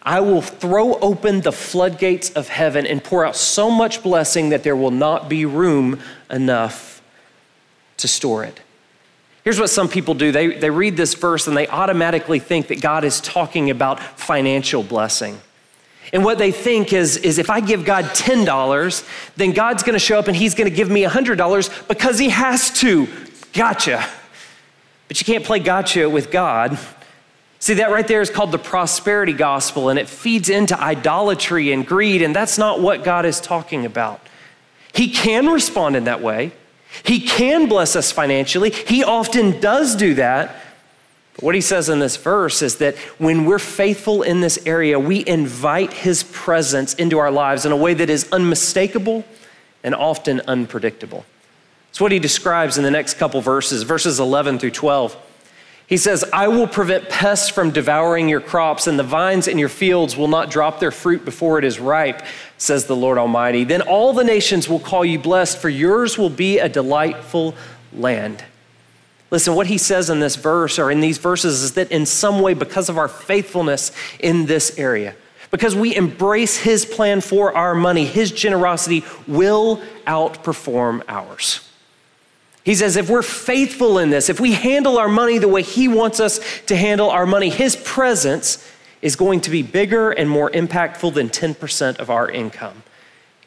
I 0.07 0.21
will 0.21 0.41
throw 0.41 0.93
open 0.99 1.41
the 1.41 1.51
floodgates 1.51 2.29
of 2.29 2.47
heaven 2.47 2.87
and 2.87 3.03
pour 3.03 3.25
out 3.25 3.35
so 3.35 3.69
much 3.69 4.01
blessing 4.01 4.49
that 4.49 4.63
there 4.63 4.73
will 4.73 4.89
not 4.89 5.27
be 5.27 5.43
room 5.43 5.99
enough 6.31 7.01
to 7.97 8.07
store 8.07 8.45
it. 8.45 8.61
Here's 9.43 9.59
what 9.59 9.69
some 9.69 9.89
people 9.89 10.13
do 10.13 10.31
they, 10.31 10.47
they 10.47 10.69
read 10.69 10.95
this 10.95 11.13
verse 11.13 11.45
and 11.45 11.57
they 11.57 11.67
automatically 11.67 12.39
think 12.39 12.67
that 12.67 12.79
God 12.79 13.03
is 13.03 13.19
talking 13.19 13.69
about 13.69 14.01
financial 14.01 14.81
blessing. 14.81 15.41
And 16.13 16.23
what 16.23 16.37
they 16.37 16.53
think 16.53 16.93
is, 16.93 17.17
is 17.17 17.37
if 17.37 17.49
I 17.49 17.59
give 17.59 17.83
God 17.83 18.05
$10, 18.05 19.33
then 19.35 19.51
God's 19.51 19.83
gonna 19.83 19.99
show 19.99 20.17
up 20.17 20.29
and 20.29 20.37
He's 20.37 20.55
gonna 20.55 20.69
give 20.69 20.89
me 20.89 21.03
$100 21.03 21.87
because 21.89 22.17
He 22.17 22.29
has 22.29 22.71
to. 22.79 23.09
Gotcha. 23.51 24.07
But 25.09 25.19
you 25.19 25.25
can't 25.25 25.43
play 25.43 25.59
gotcha 25.59 26.09
with 26.09 26.31
God. 26.31 26.79
See, 27.59 27.75
that 27.75 27.89
right 27.89 28.07
there 28.07 28.21
is 28.21 28.29
called 28.29 28.51
the 28.51 28.59
prosperity 28.59 29.33
gospel, 29.33 29.89
and 29.89 29.97
it 29.97 30.07
feeds 30.07 30.49
into 30.49 30.79
idolatry 30.79 31.71
and 31.71 31.85
greed, 31.85 32.21
and 32.21 32.35
that's 32.35 32.57
not 32.57 32.81
what 32.81 33.03
God 33.03 33.25
is 33.25 33.41
talking 33.41 33.85
about. 33.85 34.21
He 34.93 35.09
can 35.09 35.47
respond 35.47 35.95
in 35.95 36.03
that 36.05 36.21
way. 36.21 36.51
He 37.03 37.19
can 37.19 37.67
bless 37.67 37.95
us 37.95 38.11
financially. 38.11 38.69
He 38.69 39.03
often 39.03 39.59
does 39.59 39.95
do 39.95 40.13
that. 40.15 40.55
But 41.33 41.43
what 41.43 41.55
he 41.55 41.61
says 41.61 41.89
in 41.89 41.99
this 41.99 42.17
verse 42.17 42.61
is 42.61 42.77
that 42.77 42.95
when 43.19 43.45
we're 43.45 43.59
faithful 43.59 44.23
in 44.23 44.41
this 44.41 44.57
area, 44.65 44.99
we 44.99 45.23
invite 45.27 45.93
his 45.93 46.23
presence 46.23 46.93
into 46.95 47.19
our 47.19 47.29
lives 47.29 47.65
in 47.65 47.71
a 47.71 47.77
way 47.77 47.93
that 47.93 48.09
is 48.09 48.27
unmistakable 48.31 49.23
and 49.83 49.93
often 49.93 50.41
unpredictable. 50.41 51.25
It's 51.89 52.01
what 52.01 52.11
he 52.11 52.19
describes 52.19 52.77
in 52.77 52.83
the 52.83 52.91
next 52.91 53.15
couple 53.15 53.41
verses, 53.41 53.83
verses 53.83 54.19
11 54.19 54.59
through 54.59 54.71
12. 54.71 55.15
He 55.87 55.95
says, 55.95 56.25
I 56.33 56.49
will 56.49 56.67
prevent 56.67 57.07
pests 57.07 57.47
from 57.47 57.71
devouring 57.71 58.27
your 58.27 58.41
crops, 58.41 58.87
and 58.87 58.99
the 58.99 59.03
vines 59.03 59.47
in 59.47 59.57
your 59.57 59.69
fields 59.69 60.17
will 60.17 60.27
not 60.27 60.51
drop 60.51 60.81
their 60.81 60.91
fruit 60.91 61.23
before 61.23 61.57
it 61.57 61.63
is 61.63 61.79
ripe, 61.79 62.23
says 62.57 62.85
the 62.85 62.95
Lord 62.95 63.17
Almighty. 63.17 63.63
Then 63.63 63.81
all 63.81 64.11
the 64.11 64.25
nations 64.25 64.67
will 64.67 64.81
call 64.81 65.05
you 65.05 65.17
blessed, 65.17 65.57
for 65.59 65.69
yours 65.69 66.17
will 66.17 66.29
be 66.29 66.59
a 66.59 66.67
delightful 66.67 67.55
land. 67.93 68.43
Listen, 69.31 69.55
what 69.55 69.67
he 69.67 69.77
says 69.77 70.09
in 70.09 70.19
this 70.19 70.35
verse 70.35 70.77
or 70.77 70.91
in 70.91 70.99
these 70.99 71.17
verses 71.17 71.63
is 71.63 71.73
that 71.73 71.89
in 71.89 72.05
some 72.05 72.41
way, 72.41 72.53
because 72.53 72.89
of 72.89 72.97
our 72.97 73.07
faithfulness 73.07 73.93
in 74.19 74.45
this 74.45 74.77
area, 74.77 75.15
because 75.51 75.73
we 75.73 75.95
embrace 75.95 76.57
his 76.57 76.85
plan 76.85 77.21
for 77.21 77.55
our 77.55 77.73
money, 77.73 78.03
his 78.03 78.31
generosity 78.31 79.05
will 79.25 79.81
outperform 80.05 81.01
ours. 81.07 81.66
He 82.67 82.75
says, 82.75 82.97
if 82.97 83.09
we're 83.09 83.21
faithful 83.21 83.97
in 83.97 84.09
this, 84.09 84.29
if 84.29 84.41
we 84.41 84.51
handle 84.51 84.97
our 84.97 85.07
money 85.07 85.37
the 85.37 85.47
way 85.47 85.61
He 85.61 85.87
wants 85.87 86.19
us 86.19 86.41
to 86.65 86.75
handle 86.75 87.09
our 87.09 87.25
money, 87.25 87.47
His 87.47 87.77
presence 87.77 88.69
is 89.01 89.15
going 89.15 89.39
to 89.39 89.49
be 89.49 89.63
bigger 89.63 90.11
and 90.11 90.29
more 90.29 90.51
impactful 90.51 91.13
than 91.13 91.29
10% 91.29 91.99
of 91.99 92.09
our 92.09 92.29
income. 92.29 92.83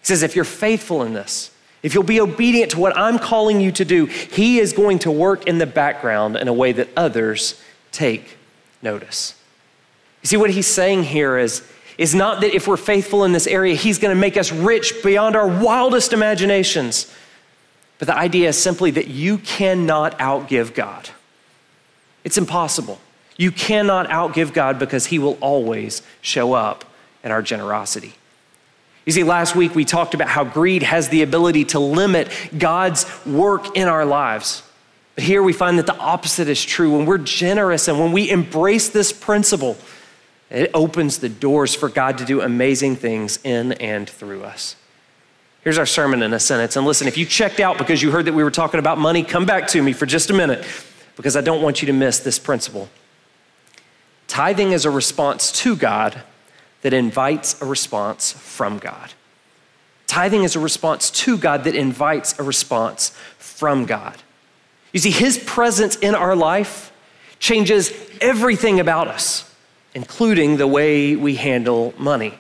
He 0.01 0.07
says, 0.07 0.23
if 0.23 0.35
you're 0.35 0.47
faithful 0.47 1.03
in 1.03 1.13
this, 1.13 1.51
if 1.83 1.93
you'll 1.93 2.03
be 2.03 2.19
obedient 2.19 2.71
to 2.71 2.81
what 2.81 2.97
I'm 2.97 3.19
calling 3.19 3.61
you 3.61 3.71
to 3.73 3.85
do, 3.85 4.07
He 4.07 4.59
is 4.59 4.73
going 4.73 5.01
to 5.01 5.11
work 5.11 5.47
in 5.47 5.59
the 5.59 5.67
background 5.67 6.39
in 6.39 6.49
a 6.49 6.55
way 6.55 6.73
that 6.73 6.89
others 6.97 7.61
take 7.93 8.39
notice. 8.81 9.35
You 10.23 10.29
see, 10.29 10.39
what 10.39 10.49
He's 10.49 10.67
saying 10.67 11.03
here 11.03 11.37
is, 11.37 11.63
is 11.99 12.15
not 12.15 12.41
that 12.41 12.55
if 12.55 12.67
we're 12.67 12.79
faithful 12.79 13.25
in 13.25 13.33
this 13.33 13.47
area, 13.47 13.75
He's 13.75 13.99
going 13.99 14.17
to 14.17 14.19
make 14.19 14.39
us 14.39 14.51
rich 14.51 14.95
beyond 15.03 15.37
our 15.37 15.47
wildest 15.47 16.15
imaginations. 16.15 17.15
But 18.01 18.07
the 18.07 18.17
idea 18.17 18.49
is 18.49 18.61
simply 18.61 18.91
that 18.93 19.09
you 19.09 19.39
cannot 19.39 20.19
outgive 20.19 20.75
God. 20.75 21.11
It's 22.25 22.39
impossible. 22.39 22.99
You 23.37 23.53
cannot 23.53 24.09
outgive 24.09 24.53
God 24.53 24.79
because 24.79 25.07
He 25.07 25.19
will 25.19 25.37
always 25.41 26.03
show 26.23 26.55
up 26.55 26.87
in 27.23 27.31
our 27.31 27.43
generosity. 27.43 28.15
You 29.05 29.13
see, 29.13 29.23
last 29.23 29.55
week 29.55 29.75
we 29.75 29.85
talked 29.85 30.15
about 30.15 30.29
how 30.29 30.45
greed 30.45 30.83
has 30.83 31.11
the 31.11 31.21
ability 31.23 31.67
to 31.67 31.79
limit 31.79 32.31
God's 32.57 33.07
work 33.27 33.77
in 33.77 33.87
our 33.87 34.07
lives. 34.07 34.63
But 35.15 35.25
here 35.25 35.43
we 35.43 35.53
find 35.53 35.79
that 35.79 35.87
the 35.87 35.97
opposite 35.97 36.49
is 36.49 36.65
true. 36.65 36.97
When 36.97 37.05
we're 37.05 37.19
generous 37.19 37.87
and 37.87 38.01
when 38.01 38.13
we 38.13 38.31
embrace 38.31 38.89
this 38.89 39.13
principle, 39.13 39.77
it 40.49 40.71
opens 40.73 41.19
the 41.19 41.29
doors 41.29 41.75
for 41.75 41.91
God 41.91 42.17
to 42.19 42.25
do 42.25 42.41
amazing 42.41 42.97
things 42.97 43.39
in 43.45 43.73
and 43.73 44.09
through 44.09 44.45
us. 44.45 44.77
Here's 45.63 45.77
our 45.77 45.87
sermon 45.87 46.23
in 46.23 46.33
a 46.33 46.41
sentence. 46.41 46.77
And 46.77 46.87
listen, 46.87 47.07
if 47.07 47.19
you 47.19 47.27
checked 47.27 47.61
out 47.61 47.77
because 47.77 48.03
you 48.03 48.11
heard 48.11 48.25
that 48.25 48.33
we 48.33 48.43
were 48.43 48.51
talking 48.51 48.81
about 48.81 48.99
money, 48.99 49.23
come 49.23 49.45
back 49.45 49.69
to 49.69 49.83
me 49.83 49.93
for 49.93 50.07
just 50.07 50.31
a 50.31 50.35
minute 50.35 50.65
because 51.17 51.37
I 51.37 51.43
don't 51.43 51.61
want 51.61 51.83
you 51.83 51.87
to 51.87 51.93
miss 51.93 52.19
this 52.19 52.39
principle. 52.39 52.89
Tithing 54.27 54.73
is 54.73 54.87
a 54.87 54.91
response 54.91 55.53
to 55.53 55.77
God 55.77 56.23
that 56.81 56.95
invites 56.95 57.61
a 57.61 57.67
response 57.67 58.33
from 58.33 58.79
God. 58.79 59.13
Tithing 60.07 60.45
is 60.45 60.57
a 60.57 60.61
response 60.61 61.11
to 61.11 61.37
God 61.37 61.65
that 61.65 61.75
invites 61.75 62.39
a 62.39 62.43
response 62.43 63.11
from 63.39 63.85
God. 63.85 64.17
You 64.93 64.99
see, 64.99 65.11
His 65.11 65.39
presence 65.39 65.95
in 65.97 66.15
our 66.15 66.35
life 66.35 66.91
changes 67.39 67.93
everything 68.21 68.81
about 68.81 69.09
us, 69.09 69.55
including 69.95 70.57
the 70.57 70.67
way 70.67 71.17
we 71.17 71.37
handle 71.37 71.95
money. 71.99 72.40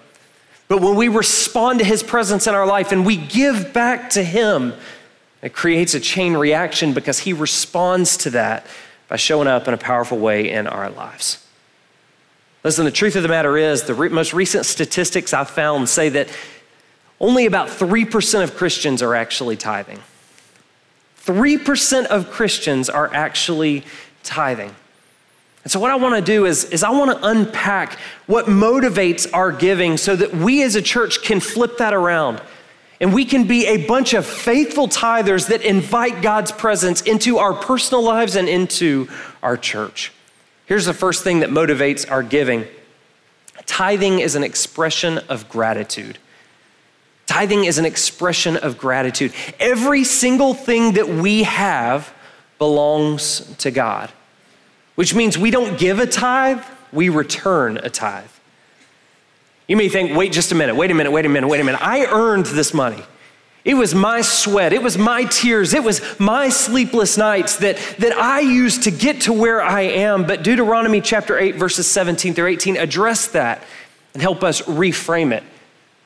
But 0.70 0.82
when 0.82 0.94
we 0.94 1.08
respond 1.08 1.80
to 1.80 1.84
his 1.84 2.04
presence 2.04 2.46
in 2.46 2.54
our 2.54 2.64
life 2.64 2.92
and 2.92 3.04
we 3.04 3.16
give 3.16 3.72
back 3.72 4.10
to 4.10 4.22
him, 4.22 4.72
it 5.42 5.52
creates 5.52 5.94
a 5.94 6.00
chain 6.00 6.34
reaction 6.34 6.92
because 6.94 7.18
he 7.18 7.32
responds 7.32 8.16
to 8.18 8.30
that 8.30 8.64
by 9.08 9.16
showing 9.16 9.48
up 9.48 9.66
in 9.66 9.74
a 9.74 9.76
powerful 9.76 10.16
way 10.16 10.48
in 10.48 10.68
our 10.68 10.88
lives. 10.88 11.44
Listen, 12.62 12.84
the 12.84 12.92
truth 12.92 13.16
of 13.16 13.24
the 13.24 13.28
matter 13.28 13.56
is, 13.56 13.82
the 13.82 13.94
re- 13.94 14.10
most 14.10 14.32
recent 14.32 14.64
statistics 14.64 15.34
I've 15.34 15.50
found 15.50 15.88
say 15.88 16.08
that 16.10 16.28
only 17.18 17.46
about 17.46 17.66
3% 17.66 18.44
of 18.44 18.54
Christians 18.54 19.02
are 19.02 19.16
actually 19.16 19.56
tithing. 19.56 19.98
3% 21.24 22.06
of 22.06 22.30
Christians 22.30 22.88
are 22.88 23.12
actually 23.12 23.82
tithing. 24.22 24.76
So, 25.70 25.78
what 25.78 25.92
I 25.92 25.94
want 25.94 26.16
to 26.16 26.20
do 26.20 26.46
is, 26.46 26.64
is 26.64 26.82
I 26.82 26.90
want 26.90 27.12
to 27.12 27.28
unpack 27.28 27.96
what 28.26 28.46
motivates 28.46 29.30
our 29.32 29.52
giving 29.52 29.98
so 29.98 30.16
that 30.16 30.34
we 30.34 30.64
as 30.64 30.74
a 30.74 30.82
church 30.82 31.22
can 31.22 31.38
flip 31.38 31.78
that 31.78 31.94
around 31.94 32.42
and 33.00 33.14
we 33.14 33.24
can 33.24 33.46
be 33.46 33.66
a 33.66 33.86
bunch 33.86 34.12
of 34.12 34.26
faithful 34.26 34.88
tithers 34.88 35.46
that 35.46 35.62
invite 35.62 36.22
God's 36.22 36.50
presence 36.50 37.02
into 37.02 37.38
our 37.38 37.54
personal 37.54 38.02
lives 38.02 38.34
and 38.34 38.48
into 38.48 39.06
our 39.44 39.56
church. 39.56 40.12
Here's 40.66 40.86
the 40.86 40.92
first 40.92 41.22
thing 41.22 41.38
that 41.38 41.50
motivates 41.50 42.10
our 42.10 42.24
giving 42.24 42.66
tithing 43.66 44.18
is 44.18 44.34
an 44.34 44.42
expression 44.42 45.18
of 45.28 45.48
gratitude. 45.48 46.18
Tithing 47.26 47.62
is 47.62 47.78
an 47.78 47.84
expression 47.84 48.56
of 48.56 48.76
gratitude. 48.76 49.32
Every 49.60 50.02
single 50.02 50.52
thing 50.52 50.94
that 50.94 51.08
we 51.08 51.44
have 51.44 52.12
belongs 52.58 53.54
to 53.58 53.70
God 53.70 54.10
which 55.00 55.14
means 55.14 55.38
we 55.38 55.50
don't 55.50 55.78
give 55.78 55.98
a 55.98 56.06
tithe, 56.06 56.62
we 56.92 57.08
return 57.08 57.78
a 57.78 57.88
tithe. 57.88 58.28
You 59.66 59.78
may 59.78 59.88
think, 59.88 60.14
wait 60.14 60.30
just 60.30 60.52
a 60.52 60.54
minute, 60.54 60.76
wait 60.76 60.90
a 60.90 60.94
minute, 60.94 61.10
wait 61.10 61.24
a 61.24 61.28
minute, 61.30 61.48
wait 61.48 61.58
a 61.58 61.64
minute. 61.64 61.80
I 61.80 62.04
earned 62.04 62.44
this 62.44 62.74
money. 62.74 63.02
It 63.64 63.72
was 63.72 63.94
my 63.94 64.20
sweat, 64.20 64.74
it 64.74 64.82
was 64.82 64.98
my 64.98 65.24
tears, 65.24 65.72
it 65.72 65.82
was 65.82 66.02
my 66.20 66.50
sleepless 66.50 67.16
nights 67.16 67.56
that, 67.60 67.78
that 67.98 68.14
I 68.14 68.40
used 68.40 68.82
to 68.82 68.90
get 68.90 69.22
to 69.22 69.32
where 69.32 69.62
I 69.62 69.80
am. 69.80 70.26
But 70.26 70.42
Deuteronomy 70.42 71.00
chapter 71.00 71.38
8, 71.38 71.54
verses 71.54 71.86
17 71.86 72.34
through 72.34 72.48
18 72.48 72.76
address 72.76 73.28
that 73.28 73.64
and 74.12 74.20
help 74.20 74.44
us 74.44 74.60
reframe 74.60 75.32
it. 75.32 75.44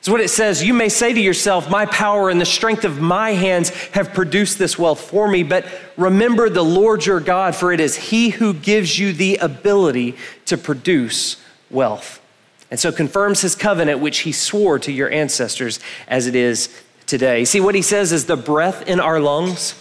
It's 0.05 0.09
what 0.11 0.21
it 0.21 0.29
says. 0.29 0.63
You 0.63 0.75
may 0.75 0.89
say 0.89 1.13
to 1.13 1.19
yourself, 1.19 1.67
My 1.67 1.87
power 1.87 2.29
and 2.29 2.39
the 2.39 2.45
strength 2.45 2.85
of 2.85 3.01
my 3.01 3.31
hands 3.31 3.69
have 3.93 4.13
produced 4.13 4.59
this 4.59 4.77
wealth 4.77 5.01
for 5.01 5.27
me. 5.27 5.41
But 5.41 5.65
remember 5.97 6.47
the 6.47 6.63
Lord 6.63 7.07
your 7.07 7.19
God, 7.19 7.55
for 7.55 7.71
it 7.71 7.79
is 7.79 7.95
He 7.95 8.29
who 8.29 8.53
gives 8.53 8.99
you 8.99 9.13
the 9.13 9.37
ability 9.37 10.15
to 10.45 10.59
produce 10.59 11.37
wealth. 11.71 12.21
And 12.69 12.79
so 12.79 12.91
confirms 12.91 13.41
His 13.41 13.55
covenant, 13.55 13.99
which 13.99 14.19
He 14.19 14.31
swore 14.31 14.77
to 14.77 14.91
your 14.91 15.09
ancestors 15.09 15.79
as 16.07 16.27
it 16.27 16.35
is 16.35 16.69
today. 17.07 17.43
See, 17.43 17.59
what 17.59 17.73
He 17.73 17.81
says 17.81 18.11
is 18.11 18.27
the 18.27 18.37
breath 18.37 18.87
in 18.87 18.99
our 18.99 19.19
lungs, 19.19 19.73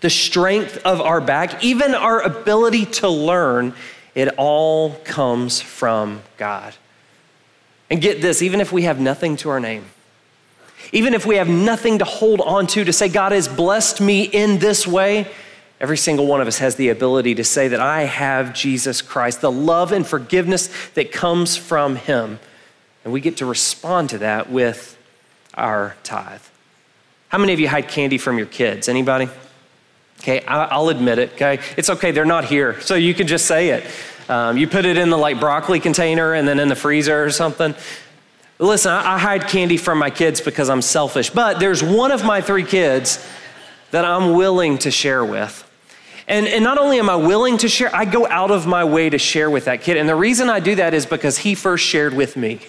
the 0.00 0.10
strength 0.10 0.78
of 0.84 1.00
our 1.00 1.20
back, 1.20 1.64
even 1.64 1.96
our 1.96 2.20
ability 2.20 2.86
to 2.86 3.08
learn, 3.08 3.74
it 4.14 4.28
all 4.36 4.94
comes 5.02 5.60
from 5.60 6.22
God. 6.36 6.74
And 7.92 8.00
get 8.00 8.22
this, 8.22 8.40
even 8.40 8.62
if 8.62 8.72
we 8.72 8.84
have 8.84 8.98
nothing 8.98 9.36
to 9.36 9.50
our 9.50 9.60
name, 9.60 9.84
even 10.92 11.12
if 11.12 11.26
we 11.26 11.36
have 11.36 11.46
nothing 11.46 11.98
to 11.98 12.06
hold 12.06 12.40
on 12.40 12.66
to, 12.68 12.84
to 12.84 12.92
say, 12.92 13.10
God 13.10 13.32
has 13.32 13.48
blessed 13.48 14.00
me 14.00 14.22
in 14.22 14.60
this 14.60 14.86
way, 14.86 15.30
every 15.78 15.98
single 15.98 16.26
one 16.26 16.40
of 16.40 16.48
us 16.48 16.56
has 16.56 16.76
the 16.76 16.88
ability 16.88 17.34
to 17.34 17.44
say 17.44 17.68
that 17.68 17.80
I 17.80 18.04
have 18.04 18.54
Jesus 18.54 19.02
Christ, 19.02 19.42
the 19.42 19.52
love 19.52 19.92
and 19.92 20.06
forgiveness 20.06 20.70
that 20.94 21.12
comes 21.12 21.58
from 21.58 21.96
Him. 21.96 22.40
And 23.04 23.12
we 23.12 23.20
get 23.20 23.36
to 23.36 23.46
respond 23.46 24.08
to 24.08 24.18
that 24.18 24.50
with 24.50 24.96
our 25.52 25.94
tithe. 26.02 26.40
How 27.28 27.36
many 27.36 27.52
of 27.52 27.60
you 27.60 27.68
hide 27.68 27.88
candy 27.88 28.16
from 28.16 28.38
your 28.38 28.46
kids? 28.46 28.88
Anybody? 28.88 29.28
Okay, 30.20 30.40
I'll 30.46 30.88
admit 30.88 31.18
it, 31.18 31.32
okay? 31.32 31.58
It's 31.76 31.90
okay, 31.90 32.10
they're 32.10 32.24
not 32.24 32.44
here, 32.44 32.80
so 32.80 32.94
you 32.94 33.12
can 33.12 33.26
just 33.26 33.44
say 33.44 33.70
it. 33.70 33.84
Um, 34.28 34.56
you 34.56 34.68
put 34.68 34.84
it 34.84 34.96
in 34.96 35.10
the 35.10 35.18
like 35.18 35.40
broccoli 35.40 35.80
container 35.80 36.34
and 36.34 36.46
then 36.46 36.58
in 36.58 36.68
the 36.68 36.76
freezer 36.76 37.24
or 37.24 37.30
something. 37.30 37.74
Listen, 38.58 38.92
I, 38.92 39.14
I 39.14 39.18
hide 39.18 39.48
candy 39.48 39.76
from 39.76 39.98
my 39.98 40.10
kids 40.10 40.40
because 40.40 40.70
I'm 40.70 40.82
selfish, 40.82 41.30
but 41.30 41.58
there's 41.58 41.82
one 41.82 42.12
of 42.12 42.24
my 42.24 42.40
three 42.40 42.64
kids 42.64 43.26
that 43.90 44.04
I'm 44.04 44.34
willing 44.34 44.78
to 44.78 44.90
share 44.90 45.24
with. 45.24 45.68
And, 46.28 46.46
and 46.46 46.62
not 46.62 46.78
only 46.78 46.98
am 46.98 47.10
I 47.10 47.16
willing 47.16 47.58
to 47.58 47.68
share, 47.68 47.94
I 47.94 48.04
go 48.04 48.26
out 48.26 48.50
of 48.50 48.66
my 48.66 48.84
way 48.84 49.10
to 49.10 49.18
share 49.18 49.50
with 49.50 49.64
that 49.66 49.82
kid. 49.82 49.96
And 49.96 50.08
the 50.08 50.14
reason 50.14 50.48
I 50.48 50.60
do 50.60 50.74
that 50.76 50.94
is 50.94 51.04
because 51.04 51.38
he 51.38 51.54
first 51.54 51.84
shared 51.84 52.14
with 52.14 52.36
me. 52.36 52.60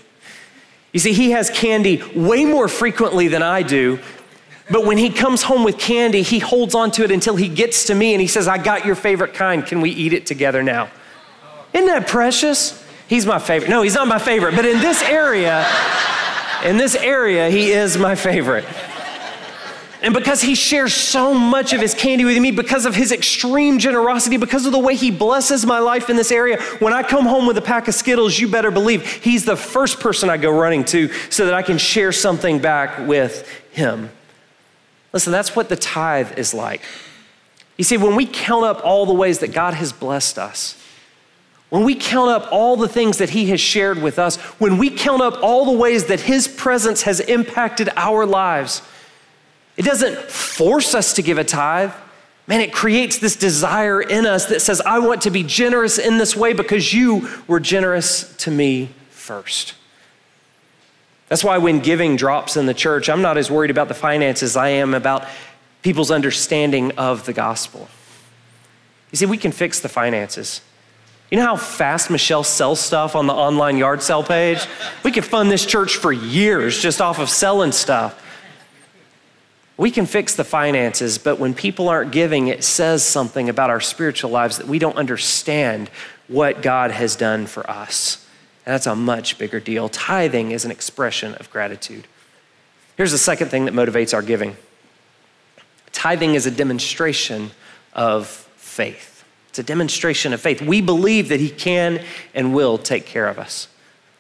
You 0.92 1.00
see, 1.00 1.14
he 1.14 1.32
has 1.32 1.50
candy 1.50 2.04
way 2.16 2.46
more 2.46 2.68
frequently 2.68 3.28
than 3.28 3.42
I 3.42 3.64
do. 3.64 4.00
But 4.70 4.86
when 4.86 4.98
he 4.98 5.10
comes 5.10 5.44
home 5.44 5.64
with 5.64 5.78
candy, 5.78 6.22
he 6.22 6.40
holds 6.40 6.74
on 6.74 6.92
to 6.92 7.04
it 7.04 7.12
until 7.12 7.36
he 7.36 7.48
gets 7.48 7.86
to 7.86 7.96
me 7.96 8.14
and 8.14 8.22
he 8.22 8.28
says, 8.28 8.48
I 8.48 8.58
got 8.58 8.86
your 8.86 8.96
favorite 8.96 9.34
kind. 9.34 9.66
Can 9.66 9.82
we 9.82 9.92
eat 9.92 10.14
it 10.14 10.26
together 10.26 10.64
now? 10.64 10.90
Isn't 11.74 11.88
that 11.88 12.08
precious? 12.08 12.84
He's 13.08 13.26
my 13.26 13.40
favorite. 13.40 13.70
No, 13.70 13.82
he's 13.82 13.96
not 13.96 14.08
my 14.08 14.20
favorite. 14.20 14.56
But 14.56 14.66
in 14.66 14.80
this 14.80 15.02
area, 15.04 15.68
in 16.64 16.78
this 16.78 16.96
area, 16.96 17.50
he 17.50 17.72
is 17.72 17.98
my 17.98 18.16
favorite. 18.16 18.66
And 20.04 20.14
because 20.14 20.42
he 20.42 20.54
shares 20.54 20.94
so 20.94 21.34
much 21.34 21.72
of 21.72 21.80
his 21.80 21.94
candy 21.94 22.26
with 22.26 22.38
me, 22.38 22.52
because 22.52 22.86
of 22.86 22.94
his 22.94 23.14
extreme 23.14 23.80
generosity, 23.80 24.36
because 24.36 24.66
of 24.66 24.74
the 24.74 24.80
way 24.80 24.96
he 24.96 25.12
blesses 25.12 25.66
my 25.66 25.80
life 25.80 26.10
in 26.10 26.18
this 26.18 26.30
area, 26.30 26.62
when 26.80 26.92
I 26.92 27.04
come 27.04 27.26
home 27.26 27.48
with 27.48 27.58
a 27.58 27.62
pack 27.62 27.88
of 27.88 27.96
Skittles, 27.96 28.38
you 28.38 28.50
better 28.50 28.70
believe 28.70 29.10
he's 29.24 29.46
the 29.46 29.56
first 29.56 30.02
person 30.02 30.30
I 30.30 30.36
go 30.36 30.52
running 30.52 30.84
to 30.86 31.08
so 31.30 31.46
that 31.46 31.54
I 31.54 31.62
can 31.62 31.78
share 31.78 32.12
something 32.12 32.60
back 32.60 33.08
with 33.08 33.50
him. 33.72 34.10
Listen, 35.14 35.32
that's 35.32 35.56
what 35.56 35.70
the 35.70 35.78
tithe 35.78 36.38
is 36.38 36.54
like. 36.54 36.82
You 37.78 37.86
see, 37.86 37.96
when 37.96 38.18
we 38.18 38.26
count 38.26 38.66
up 38.66 38.84
all 38.84 39.06
the 39.06 39.14
ways 39.14 39.40
that 39.40 39.54
God 39.54 39.74
has 39.74 39.94
blessed 39.94 40.38
us, 40.38 40.78
when 41.74 41.86
we 41.86 41.96
count 41.96 42.30
up 42.30 42.50
all 42.52 42.78
the 42.78 42.88
things 42.88 43.18
that 43.18 43.32
He 43.32 43.48
has 43.48 43.60
shared 43.60 44.00
with 44.00 44.20
us, 44.20 44.36
when 44.60 44.78
we 44.78 44.92
count 44.92 45.24
up 45.24 45.42
all 45.42 45.66
the 45.66 45.72
ways 45.72 46.06
that 46.06 46.20
His 46.20 46.48
presence 46.48 47.02
has 47.02 47.20
impacted 47.20 47.90
our 47.96 48.28
lives, 48.28 48.84
it 49.76 49.82
doesn't 49.82 50.20
force 50.30 50.94
us 50.94 51.14
to 51.14 51.24
give 51.24 51.40
a 51.40 51.44
tithe. 51.44 51.92
Man, 52.46 52.62
it 52.62 52.74
creates 52.74 53.18
this 53.18 53.36
desire 53.36 54.00
in 54.00 54.28
us 54.28 54.46
that 54.50 54.62
says, 54.62 54.82
I 54.82 55.00
want 55.00 55.24
to 55.24 55.32
be 55.32 55.42
generous 55.42 55.98
in 55.98 56.20
this 56.20 56.36
way 56.36 56.54
because 56.54 56.94
you 56.94 57.28
were 57.48 57.60
generous 57.60 58.38
to 58.38 58.52
me 58.52 58.92
first. 59.10 59.74
That's 61.28 61.44
why 61.44 61.58
when 61.58 61.80
giving 61.80 62.18
drops 62.18 62.56
in 62.56 62.68
the 62.68 62.76
church, 62.76 63.10
I'm 63.10 63.24
not 63.24 63.36
as 63.36 63.50
worried 63.50 63.72
about 63.72 63.88
the 63.88 63.96
finances 63.96 64.52
as 64.52 64.58
I 64.58 64.70
am 64.70 64.94
about 64.94 65.28
people's 65.82 66.12
understanding 66.12 66.92
of 67.00 67.26
the 67.26 67.34
gospel. 67.34 67.88
You 69.12 69.18
see, 69.18 69.26
we 69.26 69.40
can 69.40 69.52
fix 69.52 69.80
the 69.80 69.90
finances. 69.90 70.62
You 71.34 71.40
know 71.40 71.46
how 71.46 71.56
fast 71.56 72.12
Michelle 72.12 72.44
sells 72.44 72.80
stuff 72.80 73.16
on 73.16 73.26
the 73.26 73.34
online 73.34 73.76
yard 73.78 74.04
sale 74.04 74.22
page? 74.22 74.68
We 75.04 75.12
could 75.12 75.26
fund 75.26 75.50
this 75.50 75.66
church 75.66 75.96
for 75.96 76.14
years 76.14 76.80
just 76.80 77.02
off 77.02 77.18
of 77.18 77.28
selling 77.28 77.72
stuff. 77.72 78.24
We 79.76 79.90
can 79.90 80.06
fix 80.06 80.36
the 80.36 80.44
finances, 80.44 81.18
but 81.18 81.40
when 81.40 81.56
people 81.56 81.90
aren't 81.90 82.12
giving, 82.12 82.50
it 82.50 82.64
says 82.64 83.04
something 83.04 83.50
about 83.50 83.72
our 83.72 83.82
spiritual 83.82 84.30
lives 84.30 84.58
that 84.60 84.68
we 84.68 84.78
don't 84.78 84.96
understand 84.96 85.90
what 86.28 86.62
God 86.62 86.92
has 86.92 87.16
done 87.16 87.48
for 87.48 87.68
us. 87.68 88.24
And 88.68 88.74
that's 88.74 88.86
a 88.86 88.96
much 88.96 89.40
bigger 89.40 89.60
deal. 89.60 89.90
Tithing 89.90 90.52
is 90.52 90.66
an 90.66 90.70
expression 90.70 91.34
of 91.34 91.50
gratitude. 91.50 92.06
Here's 92.96 93.12
the 93.12 93.18
second 93.18 93.48
thing 93.48 93.66
that 93.66 93.74
motivates 93.74 94.14
our 94.14 94.22
giving 94.22 94.56
tithing 95.94 96.36
is 96.36 96.46
a 96.46 96.52
demonstration 96.52 97.50
of 97.94 98.28
faith. 98.28 99.13
It's 99.54 99.60
a 99.60 99.64
demonstration 99.64 100.34
of 100.34 100.42
faith. 100.42 100.64
We 100.64 100.82
believe 100.82 101.30
that 101.30 101.40
He 101.40 101.52
can 101.52 102.04
and 102.34 102.56
will 102.56 102.80
take 102.80 103.06
care 103.06 103.28
of 103.28 103.38
us. 103.38 103.68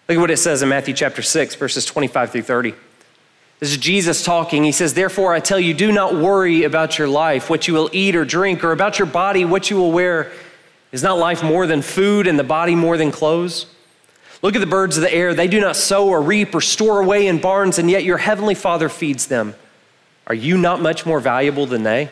Look 0.07 0.19
at 0.19 0.21
what 0.21 0.29
it 0.29 0.37
says 0.37 0.61
in 0.61 0.69
Matthew 0.69 0.93
chapter 0.93 1.23
6, 1.23 1.55
verses 1.55 1.85
25 1.85 2.31
through 2.31 2.43
30. 2.43 2.75
This 3.59 3.71
is 3.71 3.77
Jesus 3.77 4.23
talking. 4.23 4.63
He 4.63 4.71
says, 4.71 4.93
Therefore, 4.93 5.33
I 5.33 5.39
tell 5.39 5.59
you, 5.59 5.73
do 5.73 5.91
not 5.91 6.13
worry 6.13 6.65
about 6.65 6.99
your 6.99 7.07
life, 7.07 7.49
what 7.49 7.67
you 7.67 7.73
will 7.73 7.89
eat 7.91 8.15
or 8.15 8.25
drink, 8.25 8.63
or 8.63 8.73
about 8.73 8.99
your 8.99 9.07
body, 9.07 9.43
what 9.43 9.71
you 9.71 9.77
will 9.77 9.91
wear. 9.91 10.31
Is 10.91 11.01
not 11.01 11.17
life 11.17 11.41
more 11.41 11.65
than 11.65 11.81
food 11.81 12.27
and 12.27 12.37
the 12.37 12.43
body 12.43 12.75
more 12.75 12.95
than 12.95 13.11
clothes? 13.11 13.65
Look 14.43 14.53
at 14.53 14.59
the 14.59 14.67
birds 14.67 14.97
of 14.97 15.01
the 15.01 15.11
air. 15.11 15.33
They 15.33 15.47
do 15.47 15.59
not 15.59 15.75
sow 15.75 16.09
or 16.09 16.21
reap 16.21 16.53
or 16.53 16.61
store 16.61 16.99
away 16.99 17.25
in 17.25 17.41
barns, 17.41 17.79
and 17.79 17.89
yet 17.89 18.03
your 18.03 18.19
heavenly 18.19 18.53
Father 18.53 18.87
feeds 18.87 19.25
them. 19.25 19.55
Are 20.27 20.35
you 20.35 20.59
not 20.59 20.79
much 20.79 21.07
more 21.07 21.19
valuable 21.19 21.65
than 21.65 21.81
they? 21.81 22.11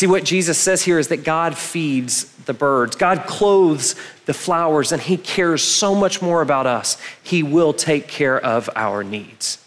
See, 0.00 0.06
what 0.06 0.24
Jesus 0.24 0.56
says 0.56 0.82
here 0.82 0.98
is 0.98 1.08
that 1.08 1.24
God 1.24 1.58
feeds 1.58 2.24
the 2.46 2.54
birds, 2.54 2.96
God 2.96 3.26
clothes 3.26 3.94
the 4.24 4.32
flowers, 4.32 4.92
and 4.92 5.02
he 5.02 5.18
cares 5.18 5.62
so 5.62 5.94
much 5.94 6.22
more 6.22 6.40
about 6.40 6.66
us. 6.66 6.96
He 7.22 7.42
will 7.42 7.74
take 7.74 8.08
care 8.08 8.42
of 8.42 8.70
our 8.74 9.04
needs. 9.04 9.62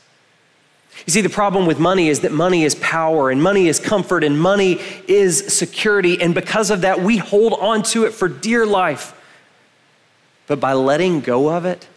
You 1.05 1.11
see, 1.11 1.21
the 1.21 1.29
problem 1.29 1.67
with 1.67 1.77
money 1.77 2.09
is 2.09 2.21
that 2.21 2.31
money 2.31 2.63
is 2.63 2.73
power 2.73 3.29
and 3.29 3.43
money 3.43 3.67
is 3.67 3.79
comfort 3.79 4.23
and 4.23 4.41
money 4.41 4.81
is 5.07 5.53
security. 5.53 6.19
And 6.19 6.33
because 6.33 6.71
of 6.71 6.81
that, 6.81 6.99
we 7.03 7.17
hold 7.17 7.53
on 7.53 7.83
to 7.83 8.05
it 8.05 8.11
for 8.11 8.27
dear 8.27 8.65
life. 8.65 9.13
But 10.47 10.59
by 10.59 10.73
letting 10.73 11.19
go 11.19 11.55
of 11.55 11.63
it, 11.63 11.87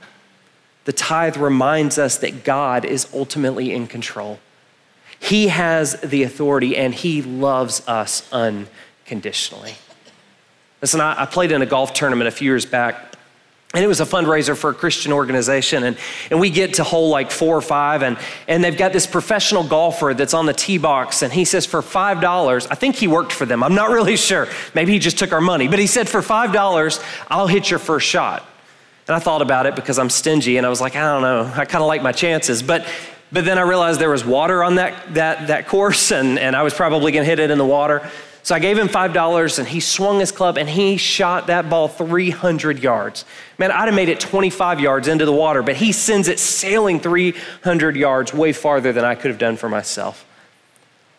the 0.85 0.93
tithe 0.93 1.39
reminds 1.39 1.97
us 1.97 2.19
that 2.19 2.45
God 2.45 2.85
is 2.85 3.09
ultimately 3.15 3.73
in 3.73 3.87
control. 3.87 4.41
He 5.19 5.49
has 5.49 6.01
the 6.01 6.23
authority 6.23 6.77
and 6.77 6.95
He 6.95 7.23
loves 7.23 7.87
us 7.89 8.31
unconditionally. 8.33 9.75
Listen, 10.83 11.01
I, 11.01 11.25
played 11.27 11.53
in 11.53 11.63
a 11.63 11.67
golf 11.67 11.95
tournament 11.95 12.29
a 12.29 12.31
few 12.31 12.47
years 12.47 12.67
back 12.67 13.17
and 13.77 13.85
it 13.85 13.89
was 13.89 14.01
a 14.01 14.07
fundraiser 14.07 14.57
for 14.57 14.71
a 14.71 14.75
Christian 14.75 15.13
organization. 15.13 15.83
And, 15.83 15.99
and 16.31 16.41
we 16.41 16.49
get 16.49 16.75
to 16.75 16.85
hole 16.85 17.11
like 17.11 17.31
four 17.31 17.55
or 17.55 17.61
five, 17.61 18.03
and, 18.03 18.17
and 18.49 18.65
they've 18.65 18.77
got 18.77 18.95
this 18.95 19.07
professional 19.07 19.65
golfer 19.65 20.15
that's 20.15 20.33
on 20.33 20.47
the 20.47 20.55
tee 20.55 20.79
box. 20.79 21.21
And 21.21 21.31
he 21.31 21.45
says, 21.45 21.67
for 21.67 21.83
$5, 21.83 22.67
I 22.71 22.75
think 22.75 22.97
he 22.97 23.07
worked 23.07 23.33
for 23.33 23.45
them. 23.45 23.63
I'm 23.63 23.75
not 23.75 23.91
really 23.97 24.17
sure. 24.17 24.49
Maybe 24.75 24.93
he 24.93 24.99
just 24.99 25.19
took 25.19 25.31
our 25.33 25.43
money. 25.43 25.69
But 25.69 25.79
he 25.79 25.87
said, 25.87 26.09
for 26.09 26.23
$5, 26.23 27.05
I'll 27.29 27.49
hit 27.49 27.69
your 27.69 27.79
first 27.79 28.07
shot. 28.07 28.47
And 29.09 29.15
I 29.15 29.19
thought 29.19 29.43
about 29.43 29.67
it 29.67 29.77
because 29.77 29.99
I'm 29.99 30.11
stingy, 30.11 30.57
and 30.57 30.65
I 30.65 30.71
was 30.71 30.81
like, 30.81 30.97
I 30.97 31.03
don't 31.03 31.23
know. 31.23 31.45
I 31.55 31.67
kind 31.67 31.83
of 31.83 31.87
like 31.87 32.03
my 32.03 32.13
chances. 32.13 32.63
But, 32.63 32.87
but 33.33 33.45
then 33.45 33.59
I 33.59 33.63
realized 33.63 34.01
there 34.01 34.11
was 34.11 34.25
water 34.25 34.63
on 34.63 34.77
that, 34.77 35.15
that, 35.15 35.49
that 35.49 35.67
course, 35.67 36.13
and, 36.13 36.39
and 36.39 36.55
I 36.55 36.63
was 36.63 36.75
probably 36.75 37.13
going 37.13 37.25
to 37.25 37.29
hit 37.29 37.39
it 37.39 37.51
in 37.51 37.59
the 37.59 37.65
water. 37.65 38.09
So 38.47 38.55
I 38.55 38.61
gave 38.61 38.79
him 38.79 38.87
$5 38.87 39.59
and 39.59 39.67
he 39.67 39.81
swung 39.81 40.21
his 40.21 40.31
club 40.31 40.57
and 40.57 40.69
he 40.69 40.99
shot 40.99 41.49
that 41.49 41.69
ball 41.69 41.89
300 41.89 42.79
yards. 42.79 43.25
Man, 43.59 43.73
I'd 43.73 43.87
have 43.87 43.95
made 43.95 44.09
it 44.09 44.21
25 44.21 44.79
yards 44.79 45.09
into 45.09 45.25
the 45.25 45.33
water, 45.33 45.65
but 45.65 45.75
he 45.75 45.91
sends 45.91 46.29
it 46.29 46.39
sailing 46.39 47.01
300 47.01 47.97
yards, 47.97 48.33
way 48.33 48.53
farther 48.53 48.93
than 48.93 49.05
I 49.05 49.17
could 49.17 49.33
have 49.33 49.41
done 49.41 49.57
for 49.57 49.69
myself. 49.69 50.25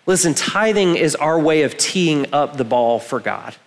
Listen, 0.05 0.33
tithing 0.33 0.95
is 0.95 1.17
our 1.17 1.37
way 1.37 1.63
of 1.63 1.77
teeing 1.77 2.33
up 2.33 2.55
the 2.55 2.63
ball 2.63 2.97
for 2.97 3.19
God. 3.19 3.57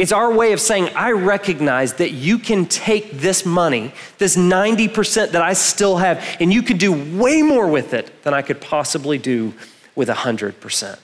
It's 0.00 0.12
our 0.12 0.32
way 0.32 0.54
of 0.54 0.60
saying, 0.62 0.88
I 0.96 1.10
recognize 1.12 1.92
that 1.96 2.12
you 2.12 2.38
can 2.38 2.64
take 2.64 3.10
this 3.10 3.44
money, 3.44 3.92
this 4.16 4.34
90% 4.34 5.32
that 5.32 5.42
I 5.42 5.52
still 5.52 5.98
have, 5.98 6.24
and 6.40 6.50
you 6.50 6.62
can 6.62 6.78
do 6.78 7.18
way 7.18 7.42
more 7.42 7.68
with 7.68 7.92
it 7.92 8.22
than 8.22 8.32
I 8.32 8.40
could 8.40 8.62
possibly 8.62 9.18
do 9.18 9.52
with 9.94 10.08
100%. 10.08 10.98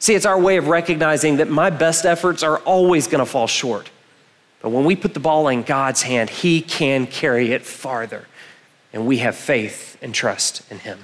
See, 0.00 0.14
it's 0.16 0.26
our 0.26 0.36
way 0.36 0.56
of 0.56 0.66
recognizing 0.66 1.36
that 1.36 1.48
my 1.48 1.70
best 1.70 2.04
efforts 2.04 2.42
are 2.42 2.58
always 2.58 3.06
going 3.06 3.20
to 3.20 3.24
fall 3.24 3.46
short. 3.46 3.88
But 4.62 4.70
when 4.70 4.84
we 4.84 4.96
put 4.96 5.14
the 5.14 5.20
ball 5.20 5.46
in 5.46 5.62
God's 5.62 6.02
hand, 6.02 6.28
He 6.28 6.60
can 6.60 7.06
carry 7.06 7.52
it 7.52 7.64
farther. 7.64 8.26
And 8.92 9.06
we 9.06 9.18
have 9.18 9.36
faith 9.36 9.96
and 10.02 10.12
trust 10.12 10.68
in 10.72 10.80
Him. 10.80 10.98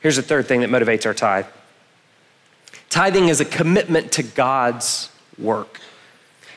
Here's 0.00 0.16
the 0.16 0.22
third 0.22 0.46
thing 0.46 0.62
that 0.62 0.70
motivates 0.70 1.04
our 1.04 1.12
tithe 1.12 1.44
tithing 2.88 3.28
is 3.28 3.40
a 3.40 3.44
commitment 3.44 4.12
to 4.12 4.22
God's 4.22 5.10
work. 5.38 5.80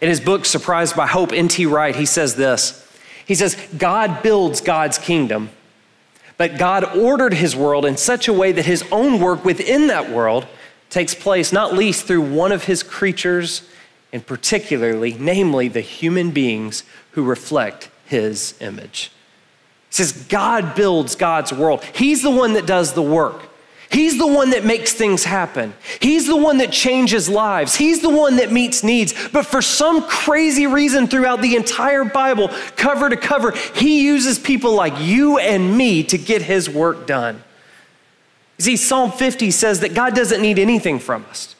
In 0.01 0.09
his 0.09 0.19
book, 0.19 0.45
Surprised 0.45 0.95
by 0.95 1.07
Hope, 1.07 1.31
N.T. 1.31 1.65
Wright, 1.65 1.95
he 1.95 2.05
says 2.05 2.35
this 2.35 2.87
He 3.25 3.35
says, 3.35 3.55
God 3.77 4.21
builds 4.23 4.61
God's 4.61 4.97
kingdom, 4.97 5.49
but 6.37 6.57
God 6.57 6.97
ordered 6.97 7.33
his 7.33 7.55
world 7.55 7.85
in 7.85 7.97
such 7.97 8.27
a 8.27 8.33
way 8.33 8.51
that 8.51 8.65
his 8.65 8.83
own 8.91 9.19
work 9.19 9.43
within 9.43 9.87
that 9.87 10.09
world 10.09 10.47
takes 10.89 11.13
place 11.13 11.51
not 11.51 11.73
least 11.73 12.05
through 12.05 12.21
one 12.21 12.51
of 12.51 12.65
his 12.65 12.83
creatures, 12.83 13.67
and 14.13 14.25
particularly, 14.25 15.15
namely, 15.19 15.67
the 15.67 15.81
human 15.81 16.31
beings 16.31 16.83
who 17.11 17.23
reflect 17.23 17.89
his 18.05 18.53
image. 18.61 19.11
He 19.89 19.95
says, 19.95 20.11
God 20.11 20.75
builds 20.75 21.15
God's 21.15 21.51
world. 21.51 21.83
He's 21.83 22.21
the 22.21 22.31
one 22.31 22.53
that 22.53 22.65
does 22.65 22.93
the 22.93 23.01
work. 23.01 23.49
He's 23.89 24.17
the 24.17 24.27
one 24.27 24.49
that 24.49 24.65
makes 24.65 24.93
things 24.93 25.23
happen. 25.23 25.73
He's 26.01 26.27
the 26.27 26.35
one 26.35 26.57
that 26.57 26.71
changes 26.71 27.29
lives. 27.29 27.75
He's 27.75 28.01
the 28.01 28.09
one 28.09 28.37
that 28.37 28.51
meets 28.51 28.83
needs. 28.83 29.13
But 29.29 29.45
for 29.45 29.61
some 29.61 30.03
crazy 30.07 30.67
reason, 30.67 31.07
throughout 31.07 31.41
the 31.41 31.55
entire 31.55 32.03
Bible, 32.03 32.49
cover 32.75 33.09
to 33.09 33.15
cover, 33.15 33.51
he 33.75 34.03
uses 34.03 34.39
people 34.39 34.73
like 34.73 34.99
you 34.99 35.37
and 35.37 35.77
me 35.77 36.03
to 36.03 36.17
get 36.17 36.41
his 36.41 36.69
work 36.69 37.07
done. 37.07 37.41
You 38.57 38.63
see, 38.63 38.75
Psalm 38.75 39.11
50 39.11 39.51
says 39.51 39.79
that 39.79 39.93
God 39.93 40.15
doesn't 40.15 40.41
need 40.41 40.59
anything 40.59 40.99
from 40.99 41.25
us. 41.29 41.55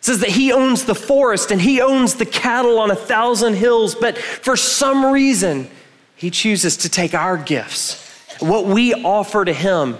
It 0.00 0.04
says 0.04 0.20
that 0.20 0.30
he 0.30 0.52
owns 0.52 0.84
the 0.84 0.94
forest 0.94 1.50
and 1.50 1.60
he 1.60 1.80
owns 1.80 2.14
the 2.14 2.26
cattle 2.26 2.78
on 2.78 2.90
a 2.90 2.96
thousand 2.96 3.54
hills, 3.54 3.96
but 3.96 4.16
for 4.16 4.56
some 4.56 5.06
reason, 5.06 5.68
he 6.14 6.30
chooses 6.30 6.76
to 6.78 6.88
take 6.88 7.14
our 7.14 7.36
gifts, 7.36 8.04
what 8.40 8.66
we 8.66 8.94
offer 8.94 9.44
to 9.44 9.52
him, 9.52 9.98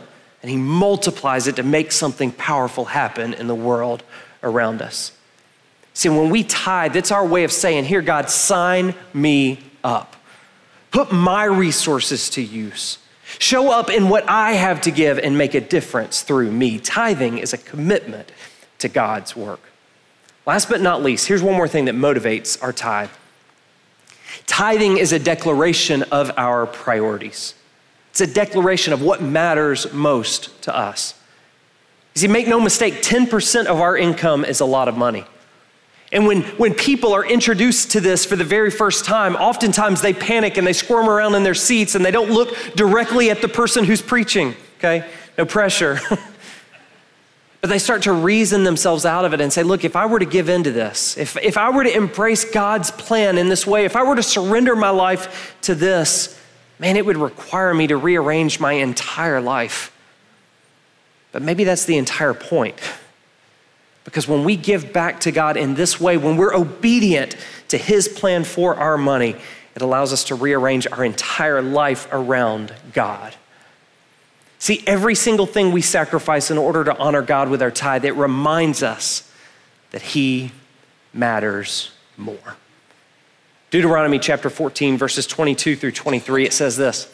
and 0.49 0.57
he 0.57 0.65
multiplies 0.65 1.47
it 1.47 1.57
to 1.57 1.63
make 1.63 1.93
something 1.93 2.33
powerful 2.33 2.87
happen 2.87 3.35
in 3.35 3.49
the 3.49 3.55
world 3.55 4.03
around 4.43 4.81
us. 4.81 5.13
See, 5.93 6.09
when 6.09 6.31
we 6.31 6.43
tithe, 6.43 6.97
it's 6.97 7.11
our 7.11 7.27
way 7.27 7.45
of 7.45 7.53
saying, 7.53 7.85
Here, 7.85 8.01
God, 8.01 8.31
sign 8.31 8.95
me 9.13 9.59
up. 9.85 10.17
Put 10.91 11.13
my 11.13 11.45
resources 11.45 12.31
to 12.31 12.41
use. 12.41 12.97
Show 13.39 13.71
up 13.71 13.91
in 13.91 14.09
what 14.09 14.27
I 14.27 14.53
have 14.53 14.81
to 14.83 14.91
give 14.91 15.19
and 15.19 15.37
make 15.37 15.53
a 15.53 15.61
difference 15.61 16.23
through 16.23 16.51
me. 16.51 16.79
Tithing 16.79 17.37
is 17.37 17.53
a 17.53 17.59
commitment 17.59 18.33
to 18.79 18.89
God's 18.89 19.37
work. 19.37 19.61
Last 20.47 20.71
but 20.71 20.81
not 20.81 21.03
least, 21.03 21.29
here's 21.29 21.43
one 21.43 21.57
more 21.57 21.69
thing 21.69 21.85
that 21.85 21.95
motivates 21.95 22.57
our 22.63 22.73
tithe 22.73 23.11
tithing 24.47 24.97
is 24.97 25.13
a 25.13 25.19
declaration 25.19 26.05
of 26.05 26.31
our 26.39 26.65
priorities. 26.67 27.53
It's 28.21 28.29
a 28.29 28.35
declaration 28.35 28.93
of 28.93 29.01
what 29.01 29.23
matters 29.23 29.93
most 29.93 30.61
to 30.63 30.77
us. 30.77 31.15
You 32.17 32.23
see, 32.23 32.27
make 32.27 32.49
no 32.49 32.61
mistake, 32.61 32.95
10% 32.95 33.67
of 33.67 33.81
our 33.81 33.97
income 33.97 34.45
is 34.45 34.59
a 34.59 34.65
lot 34.65 34.89
of 34.89 34.97
money. 34.97 35.25
And 36.11 36.27
when, 36.27 36.43
when 36.57 36.75
people 36.75 37.13
are 37.13 37.25
introduced 37.25 37.93
to 37.93 38.01
this 38.01 38.25
for 38.25 38.35
the 38.35 38.43
very 38.43 38.73
first 38.73 39.05
time, 39.05 39.37
oftentimes 39.37 40.01
they 40.01 40.13
panic 40.13 40.57
and 40.57 40.67
they 40.67 40.73
squirm 40.73 41.09
around 41.09 41.37
in 41.37 41.45
their 41.45 41.55
seats 41.55 41.95
and 41.95 42.05
they 42.05 42.11
don't 42.11 42.29
look 42.29 42.57
directly 42.75 43.31
at 43.31 43.41
the 43.41 43.47
person 43.47 43.85
who's 43.85 44.03
preaching, 44.03 44.57
okay? 44.79 45.09
No 45.39 45.47
pressure. 45.47 46.01
but 47.61 47.71
they 47.71 47.79
start 47.79 48.03
to 48.03 48.13
reason 48.13 48.65
themselves 48.65 49.07
out 49.07 49.27
of 49.27 49.33
it 49.33 49.41
and 49.41 49.53
say, 49.53 49.63
look, 49.63 49.85
if 49.85 49.95
I 49.95 50.07
were 50.07 50.19
to 50.19 50.27
give 50.27 50.49
in 50.49 50.65
to 50.65 50.73
this, 50.73 51.17
if, 51.17 51.37
if 51.37 51.57
I 51.57 51.71
were 51.71 51.85
to 51.85 51.97
embrace 51.97 52.45
God's 52.45 52.91
plan 52.91 53.39
in 53.39 53.49
this 53.49 53.65
way, 53.65 53.85
if 53.85 53.95
I 53.95 54.03
were 54.03 54.17
to 54.17 54.25
surrender 54.25 54.75
my 54.75 54.91
life 54.91 55.57
to 55.61 55.77
this, 55.77 56.35
man, 56.79 56.97
it 56.97 57.05
would 57.05 57.17
require 57.17 57.75
me 57.75 57.87
to 57.89 57.97
rearrange 57.97 58.61
my 58.61 58.73
entire 58.75 59.41
life. 59.41 59.93
But 61.33 61.43
maybe 61.43 61.65
that's 61.65 61.85
the 61.85 61.99
entire 61.99 62.35
point. 62.35 62.77
Because 64.05 64.27
when 64.27 64.45
we 64.45 64.57
give 64.57 64.93
back 64.93 65.21
to 65.21 65.33
God 65.33 65.57
in 65.57 65.75
this 65.75 66.01
way, 66.01 66.17
when 66.17 66.37
we're 66.37 66.55
obedient 66.55 67.37
to 67.69 67.77
His 67.77 68.09
plan 68.09 68.45
for 68.45 68.75
our 68.75 68.97
money, 68.97 69.37
it 69.75 69.83
allows 69.83 70.13
us 70.13 70.25
to 70.25 70.35
rearrange 70.35 70.87
our 70.91 71.05
entire 71.05 71.61
life 71.61 72.09
around 72.11 72.75
God. 72.93 73.35
See, 74.59 74.83
every 74.87 75.15
single 75.15 75.47
thing 75.47 75.71
we 75.71 75.83
sacrifice 75.83 76.51
in 76.51 76.59
order 76.59 76.85
to 76.85 76.97
honor 76.99 77.23
God 77.23 77.49
with 77.49 77.63
our 77.63 77.71
tithe, 77.71 78.05
it 78.05 78.15
reminds 78.15 78.83
us 78.83 79.31
that 79.91 80.03
He 80.03 80.53
matters 81.13 81.93
more. 82.17 82.57
Deuteronomy 83.71 84.19
chapter 84.19 84.49
14, 84.49 84.97
verses 84.97 85.27
22 85.27 85.77
through 85.77 85.93
23, 85.93 86.47
it 86.47 86.53
says 86.53 86.77
this. 86.77 87.13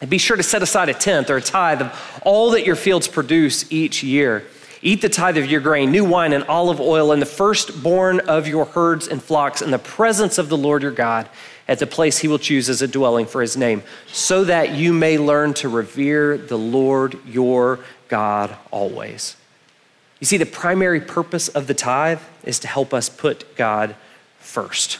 And 0.00 0.10
be 0.10 0.18
sure 0.18 0.36
to 0.36 0.42
set 0.42 0.62
aside 0.62 0.88
a 0.88 0.94
tenth 0.94 1.30
or 1.30 1.36
a 1.36 1.42
tithe 1.42 1.80
of 1.80 2.20
all 2.24 2.50
that 2.50 2.66
your 2.66 2.76
fields 2.76 3.08
produce 3.08 3.70
each 3.72 4.02
year. 4.02 4.44
Eat 4.82 5.00
the 5.00 5.08
tithe 5.08 5.38
of 5.38 5.46
your 5.46 5.60
grain, 5.60 5.92
new 5.92 6.04
wine, 6.04 6.32
and 6.32 6.44
olive 6.44 6.80
oil, 6.80 7.12
and 7.12 7.22
the 7.22 7.26
firstborn 7.26 8.20
of 8.20 8.48
your 8.48 8.64
herds 8.64 9.06
and 9.06 9.22
flocks 9.22 9.62
in 9.62 9.70
the 9.70 9.78
presence 9.78 10.38
of 10.38 10.48
the 10.48 10.56
Lord 10.56 10.82
your 10.82 10.90
God 10.90 11.28
at 11.68 11.78
the 11.78 11.86
place 11.86 12.18
he 12.18 12.28
will 12.28 12.40
choose 12.40 12.68
as 12.68 12.82
a 12.82 12.88
dwelling 12.88 13.24
for 13.24 13.40
his 13.40 13.56
name, 13.56 13.82
so 14.08 14.42
that 14.44 14.74
you 14.74 14.92
may 14.92 15.16
learn 15.16 15.54
to 15.54 15.68
revere 15.68 16.36
the 16.36 16.58
Lord 16.58 17.16
your 17.24 17.78
God 18.08 18.54
always. 18.72 19.36
You 20.18 20.26
see, 20.26 20.36
the 20.36 20.46
primary 20.46 21.00
purpose 21.00 21.48
of 21.48 21.68
the 21.68 21.74
tithe 21.74 22.20
is 22.42 22.58
to 22.58 22.68
help 22.68 22.92
us 22.92 23.08
put 23.08 23.56
God 23.56 23.94
first. 24.40 24.98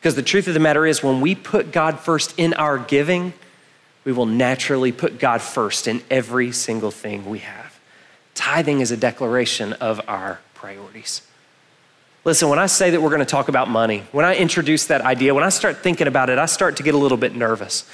Because 0.00 0.14
the 0.14 0.22
truth 0.22 0.48
of 0.48 0.54
the 0.54 0.60
matter 0.60 0.86
is, 0.86 1.02
when 1.02 1.20
we 1.20 1.34
put 1.34 1.72
God 1.72 2.00
first 2.00 2.34
in 2.38 2.54
our 2.54 2.78
giving, 2.78 3.34
we 4.04 4.12
will 4.12 4.24
naturally 4.26 4.92
put 4.92 5.18
God 5.18 5.42
first 5.42 5.86
in 5.86 6.02
every 6.10 6.52
single 6.52 6.90
thing 6.90 7.28
we 7.28 7.40
have. 7.40 7.78
Tithing 8.34 8.80
is 8.80 8.90
a 8.90 8.96
declaration 8.96 9.74
of 9.74 10.00
our 10.08 10.40
priorities. 10.54 11.20
Listen, 12.24 12.48
when 12.48 12.58
I 12.58 12.66
say 12.66 12.90
that 12.90 13.02
we're 13.02 13.10
going 13.10 13.20
to 13.20 13.26
talk 13.26 13.48
about 13.48 13.68
money, 13.68 14.02
when 14.12 14.24
I 14.24 14.36
introduce 14.36 14.86
that 14.86 15.02
idea, 15.02 15.34
when 15.34 15.44
I 15.44 15.50
start 15.50 15.78
thinking 15.78 16.06
about 16.06 16.30
it, 16.30 16.38
I 16.38 16.46
start 16.46 16.76
to 16.78 16.82
get 16.82 16.94
a 16.94 16.98
little 16.98 17.18
bit 17.18 17.34
nervous 17.34 17.88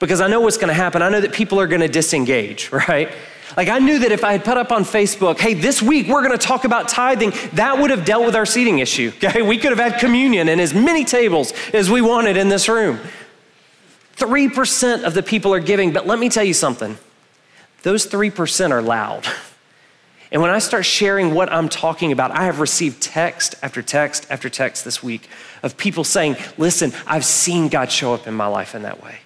because 0.00 0.20
I 0.20 0.26
know 0.26 0.40
what's 0.40 0.56
going 0.56 0.68
to 0.68 0.74
happen. 0.74 1.00
I 1.00 1.08
know 1.08 1.20
that 1.20 1.32
people 1.32 1.60
are 1.60 1.68
going 1.68 1.80
to 1.80 1.88
disengage, 1.88 2.72
right? 2.88 3.10
Like 3.56 3.68
I 3.68 3.78
knew 3.78 3.98
that 4.00 4.12
if 4.12 4.24
I 4.24 4.32
had 4.32 4.44
put 4.44 4.56
up 4.56 4.72
on 4.72 4.84
Facebook, 4.84 5.38
hey, 5.38 5.54
this 5.54 5.82
week 5.82 6.08
we're 6.08 6.22
going 6.22 6.36
to 6.38 6.46
talk 6.46 6.64
about 6.64 6.88
tithing, 6.88 7.32
that 7.54 7.78
would 7.78 7.90
have 7.90 8.04
dealt 8.04 8.24
with 8.24 8.34
our 8.36 8.46
seating 8.46 8.78
issue. 8.78 9.12
Okay, 9.22 9.40
we 9.40 9.56
could 9.56 9.70
have 9.70 9.78
had 9.78 10.00
communion 10.00 10.48
and 10.48 10.60
as 10.60 10.74
many 10.74 11.04
tables 11.04 11.52
as 11.72 11.88
we 11.88 12.00
wanted 12.00 12.36
in 12.36 12.48
this 12.48 12.68
room. 12.68 12.98
3% 14.16 15.04
of 15.04 15.14
the 15.14 15.22
people 15.22 15.54
are 15.54 15.60
giving, 15.60 15.92
but 15.92 16.06
let 16.06 16.18
me 16.18 16.28
tell 16.28 16.44
you 16.44 16.54
something. 16.54 16.98
Those 17.82 18.06
3% 18.06 18.70
are 18.70 18.82
loud. 18.82 19.26
And 20.32 20.40
when 20.40 20.50
I 20.50 20.58
start 20.60 20.86
sharing 20.86 21.34
what 21.34 21.52
I'm 21.52 21.68
talking 21.68 22.10
about, 22.10 22.30
I 22.30 22.44
have 22.44 22.58
received 22.58 23.02
text 23.02 23.54
after 23.62 23.82
text 23.82 24.26
after 24.30 24.48
text 24.48 24.84
this 24.84 25.02
week 25.02 25.28
of 25.62 25.76
people 25.76 26.04
saying, 26.04 26.36
Listen, 26.56 26.92
I've 27.06 27.24
seen 27.24 27.68
God 27.68 27.92
show 27.92 28.14
up 28.14 28.26
in 28.26 28.34
my 28.34 28.46
life 28.46 28.74
in 28.74 28.82
that 28.82 29.02
way. 29.02 29.18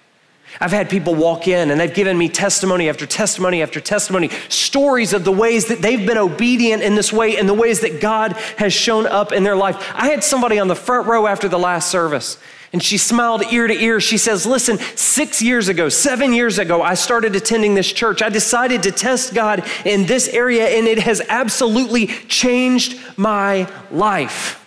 I've 0.59 0.71
had 0.71 0.89
people 0.89 1.13
walk 1.13 1.47
in 1.47 1.69
and 1.69 1.79
they've 1.79 1.93
given 1.93 2.17
me 2.17 2.29
testimony 2.29 2.89
after 2.89 3.05
testimony 3.05 3.61
after 3.61 3.79
testimony, 3.79 4.29
stories 4.49 5.13
of 5.13 5.23
the 5.23 5.31
ways 5.31 5.67
that 5.67 5.81
they've 5.81 6.05
been 6.05 6.17
obedient 6.17 6.81
in 6.81 6.95
this 6.95 7.13
way 7.13 7.37
and 7.37 7.47
the 7.47 7.53
ways 7.53 7.81
that 7.81 8.01
God 8.01 8.33
has 8.57 8.73
shown 8.73 9.05
up 9.05 9.31
in 9.31 9.43
their 9.43 9.55
life. 9.55 9.75
I 9.93 10.07
had 10.09 10.23
somebody 10.23 10.57
on 10.57 10.67
the 10.67 10.75
front 10.75 11.07
row 11.07 11.27
after 11.27 11.47
the 11.47 11.59
last 11.59 11.91
service. 11.91 12.37
And 12.73 12.83
she 12.83 12.97
smiled 12.97 13.43
ear 13.51 13.67
to 13.67 13.73
ear. 13.73 14.01
She 14.01 14.17
says, 14.17 14.45
Listen, 14.45 14.77
six 14.77 15.41
years 15.41 15.69
ago, 15.69 15.87
seven 15.87 16.33
years 16.33 16.59
ago, 16.59 16.81
I 16.81 16.95
started 16.95 17.33
attending 17.33 17.75
this 17.75 17.91
church. 17.91 18.21
I 18.21 18.27
decided 18.27 18.83
to 18.83 18.91
test 18.91 19.33
God 19.33 19.65
in 19.85 20.05
this 20.05 20.27
area, 20.27 20.67
and 20.67 20.85
it 20.85 20.99
has 20.99 21.21
absolutely 21.29 22.07
changed 22.07 22.99
my 23.15 23.71
life. 23.89 24.66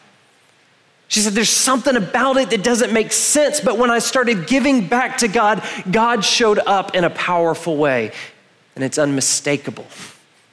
She 1.11 1.19
said, 1.19 1.33
There's 1.33 1.51
something 1.51 1.97
about 1.97 2.37
it 2.37 2.51
that 2.51 2.63
doesn't 2.63 2.93
make 2.93 3.13
sense. 3.13 3.61
But 3.61 3.77
when 3.77 3.91
I 3.91 3.99
started 3.99 4.47
giving 4.47 4.87
back 4.87 5.19
to 5.19 5.29
God, 5.29 5.63
God 5.91 6.25
showed 6.25 6.61
up 6.61 6.95
in 6.95 7.03
a 7.03 7.11
powerful 7.11 7.77
way. 7.77 8.13
And 8.77 8.85
it's 8.85 8.97
unmistakable. 8.97 9.87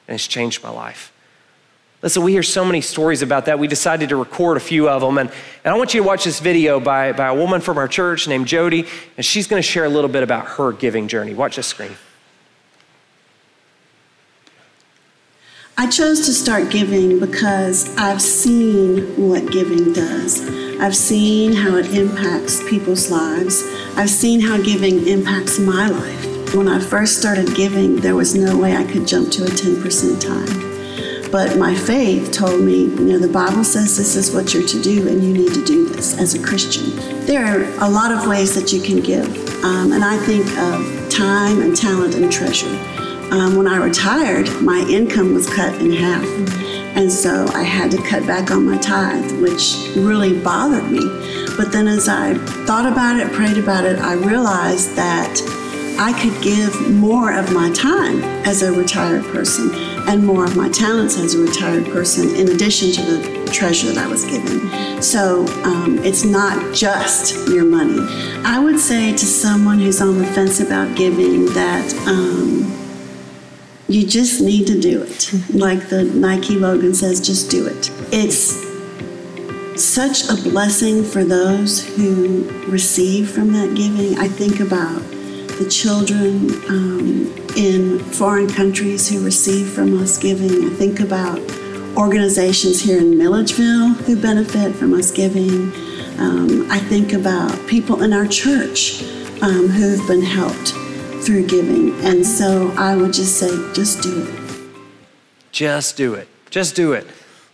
And 0.08 0.16
it's 0.16 0.26
changed 0.26 0.64
my 0.64 0.72
life. 0.72 1.14
Listen, 2.02 2.24
we 2.24 2.32
hear 2.32 2.42
so 2.42 2.66
many 2.66 2.82
stories 2.82 3.22
about 3.22 3.46
that. 3.46 3.60
We 3.60 3.68
decided 3.68 4.10
to 4.10 4.16
record 4.16 4.58
a 4.58 4.60
few 4.60 4.90
of 4.90 5.02
them. 5.02 5.20
And, 5.20 5.30
and 5.64 5.74
I 5.74 5.78
want 5.78 5.94
you 5.94 6.02
to 6.02 6.08
watch 6.08 6.24
this 6.24 6.40
video 6.40 6.80
by, 6.80 7.12
by 7.12 7.28
a 7.28 7.36
woman 7.36 7.62
from 7.62 7.78
our 7.78 7.88
church 7.88 8.28
named 8.28 8.48
Jody. 8.48 8.88
And 9.16 9.24
she's 9.24 9.46
going 9.46 9.62
to 9.62 9.68
share 9.68 9.86
a 9.86 9.90
little 9.90 10.10
bit 10.10 10.24
about 10.24 10.48
her 10.48 10.72
giving 10.72 11.08
journey. 11.08 11.36
Watch 11.36 11.58
this 11.58 11.68
screen. 11.68 11.96
I 15.80 15.86
chose 15.86 16.26
to 16.26 16.34
start 16.34 16.72
giving 16.72 17.20
because 17.20 17.96
I've 17.98 18.20
seen 18.20 19.16
what 19.16 19.52
giving 19.52 19.94
does. 19.94 20.42
I've 20.80 20.96
seen 20.96 21.54
how 21.54 21.76
it 21.76 21.94
impacts 21.94 22.68
people's 22.68 23.12
lives. 23.12 23.64
I've 23.96 24.10
seen 24.10 24.40
how 24.40 24.60
giving 24.60 25.08
impacts 25.08 25.60
my 25.60 25.88
life. 25.88 26.56
When 26.56 26.68
I 26.68 26.80
first 26.80 27.20
started 27.20 27.54
giving, 27.54 27.98
there 27.98 28.16
was 28.16 28.34
no 28.34 28.58
way 28.58 28.76
I 28.76 28.86
could 28.86 29.06
jump 29.06 29.32
to 29.34 29.44
a 29.44 29.50
10% 29.50 30.20
tithe. 30.20 31.32
But 31.32 31.60
my 31.60 31.76
faith 31.76 32.32
told 32.32 32.60
me, 32.60 32.86
you 32.86 33.06
know, 33.06 33.20
the 33.20 33.28
Bible 33.28 33.64
says 33.64 33.98
this 33.98 34.16
is 34.16 34.34
what 34.34 34.56
you're 34.56 34.68
to 34.68 34.82
do, 34.82 35.08
and 35.08 35.24
you 35.24 35.32
need 35.32 35.54
to 35.54 35.64
do 35.64 35.90
this 35.90 36.18
as 36.18 36.34
a 36.34 36.42
Christian. 36.42 36.96
There 37.28 37.46
are 37.46 37.88
a 37.88 37.90
lot 37.90 38.12
of 38.12 38.26
ways 38.26 38.56
that 38.56 38.74
you 38.74 38.82
can 38.82 39.00
give, 39.00 39.28
um, 39.64 39.92
and 39.92 40.04
I 40.04 40.18
think 40.26 40.48
of 40.58 41.12
time 41.12 41.62
and 41.62 41.78
talent 41.78 42.16
and 42.16 42.32
treasure. 42.32 43.07
Um, 43.32 43.58
when 43.58 43.68
I 43.68 43.76
retired, 43.76 44.50
my 44.62 44.80
income 44.90 45.34
was 45.34 45.50
cut 45.50 45.82
in 45.82 45.92
half. 45.92 46.24
And 46.96 47.12
so 47.12 47.46
I 47.50 47.62
had 47.62 47.92
to 47.92 48.02
cut 48.02 48.26
back 48.26 48.52
on 48.52 48.66
my 48.66 48.78
tithe, 48.78 49.40
which 49.42 49.76
really 49.96 50.40
bothered 50.42 50.90
me. 50.90 51.02
But 51.58 51.72
then 51.72 51.88
as 51.88 52.08
I 52.08 52.36
thought 52.66 52.92
about 52.92 53.20
it, 53.20 53.32
prayed 53.34 53.58
about 53.58 53.84
it, 53.84 54.00
I 54.00 54.14
realized 54.14 54.96
that 54.96 55.42
I 56.00 56.14
could 56.22 56.42
give 56.42 56.90
more 56.96 57.34
of 57.34 57.52
my 57.52 57.70
time 57.72 58.24
as 58.46 58.62
a 58.62 58.72
retired 58.72 59.24
person 59.26 59.74
and 60.08 60.26
more 60.26 60.46
of 60.46 60.56
my 60.56 60.70
talents 60.70 61.18
as 61.18 61.36
a 61.36 61.40
retired 61.40 61.86
person 61.86 62.34
in 62.36 62.50
addition 62.50 62.92
to 62.94 63.02
the 63.02 63.52
treasure 63.52 63.92
that 63.92 63.98
I 63.98 64.08
was 64.08 64.24
given. 64.24 65.02
So 65.02 65.46
um, 65.64 66.00
it's 66.00 66.24
not 66.24 66.74
just 66.74 67.48
your 67.50 67.66
money. 67.66 68.00
I 68.46 68.60
would 68.60 68.80
say 68.80 69.12
to 69.12 69.26
someone 69.26 69.80
who's 69.80 70.00
on 70.02 70.18
the 70.18 70.26
fence 70.26 70.62
about 70.62 70.96
giving 70.96 71.46
that. 71.48 71.94
Um, 72.08 72.87
you 73.88 74.06
just 74.06 74.42
need 74.42 74.68
to 74.68 74.80
do 74.80 75.02
it. 75.04 75.32
Like 75.54 75.88
the 75.90 76.04
Nike 76.04 76.56
logo 76.56 76.92
says, 76.92 77.22
just 77.22 77.50
do 77.50 77.68
it. 77.68 77.90
It's 78.12 78.68
such 79.82 80.30
a 80.30 80.36
blessing 80.50 81.04
for 81.04 81.24
those 81.24 81.86
who 81.96 82.50
receive 82.68 83.30
from 83.30 83.54
that 83.54 83.76
giving. 83.76 84.18
I 84.18 84.28
think 84.28 84.60
about 84.60 85.00
the 85.58 85.68
children 85.70 86.52
um, 86.70 87.34
in 87.56 88.00
foreign 88.00 88.50
countries 88.50 89.08
who 89.08 89.24
receive 89.24 89.70
from 89.70 90.02
us 90.02 90.18
giving. 90.18 90.66
I 90.66 90.70
think 90.76 91.00
about 91.00 91.40
organizations 91.96 92.82
here 92.82 93.00
in 93.00 93.18
Milledgeville 93.18 93.94
who 93.94 94.22
benefit 94.22 94.76
from 94.76 94.94
us 94.94 95.12
giving. 95.12 95.72
Um, 96.20 96.70
I 96.70 96.80
think 96.80 97.14
about 97.14 97.68
people 97.68 98.04
in 98.04 98.12
our 98.12 98.28
church 98.28 99.02
um, 99.42 99.68
who've 99.68 100.06
been 100.08 100.22
helped 100.22 100.74
through 101.28 101.46
giving. 101.46 101.92
And 102.06 102.26
so 102.26 102.74
I 102.78 102.96
would 102.96 103.12
just 103.12 103.38
say, 103.38 103.50
just 103.74 104.02
do 104.02 104.24
it. 104.24 104.72
Just 105.52 105.98
do 105.98 106.14
it. 106.14 106.30
Just 106.50 106.74
do 106.74 106.94
it. 106.94 107.06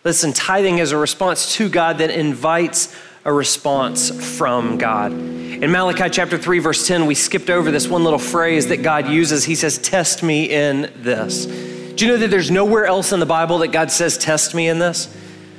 Listen, 0.04 0.32
tithing 0.32 0.78
is 0.78 0.92
a 0.92 0.98
response 0.98 1.56
to 1.56 1.68
God 1.70 1.98
that 1.98 2.12
invites 2.12 2.96
a 3.26 3.34
response 3.34 4.38
from 4.38 4.78
God. 4.78 5.12
In 5.12 5.72
Malachi 5.72 6.08
chapter 6.12 6.38
3, 6.38 6.60
verse 6.60 6.88
10, 6.88 7.08
we 7.08 7.16
skipped 7.16 7.50
over 7.50 7.72
this 7.72 7.88
one 7.88 8.04
little 8.04 8.20
phrase 8.20 8.68
that 8.68 8.84
God 8.84 9.08
uses. 9.08 9.44
He 9.46 9.56
says, 9.56 9.80
Test 9.80 10.22
me 10.22 10.52
in 10.52 10.94
this. 10.98 11.48
Do 11.48 12.06
you 12.06 12.12
know 12.12 12.18
that 12.18 12.30
there's 12.30 12.52
nowhere 12.52 12.86
else 12.86 13.12
in 13.12 13.20
the 13.20 13.26
Bible 13.26 13.58
that 13.60 13.70
God 13.70 13.90
says, 13.90 14.20
Test 14.20 14.54
me 14.54 14.68
in 14.68 14.78
this? 14.78 15.08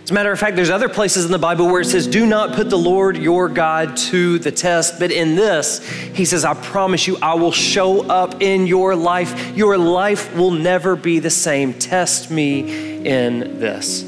As 0.05 0.11
a 0.11 0.15
matter 0.15 0.31
of 0.31 0.39
fact, 0.39 0.55
there's 0.55 0.69
other 0.69 0.91
places 0.91 1.25
in 1.25 1.31
the 1.31 1.39
Bible 1.39 1.67
where 1.67 1.81
it 1.81 1.87
says, 1.87 2.07
Do 2.07 2.27
not 2.27 2.55
put 2.55 2.69
the 2.69 2.77
Lord 2.77 3.17
your 3.17 3.49
God 3.49 3.97
to 3.97 4.39
the 4.39 4.53
test. 4.53 4.99
But 4.99 5.11
in 5.11 5.35
this, 5.35 5.83
he 5.89 6.27
says, 6.27 6.45
I 6.45 6.53
promise 6.53 7.07
you, 7.07 7.17
I 7.23 7.33
will 7.37 7.53
show 7.53 8.07
up 8.07 8.43
in 8.43 8.67
your 8.67 8.95
life. 8.95 9.57
Your 9.57 9.79
life 9.79 10.37
will 10.37 10.51
never 10.51 10.95
be 10.95 11.21
the 11.21 11.31
same. 11.31 11.73
Test 11.73 12.31
me 12.31 13.07
in 13.07 13.59
this. 13.59 14.03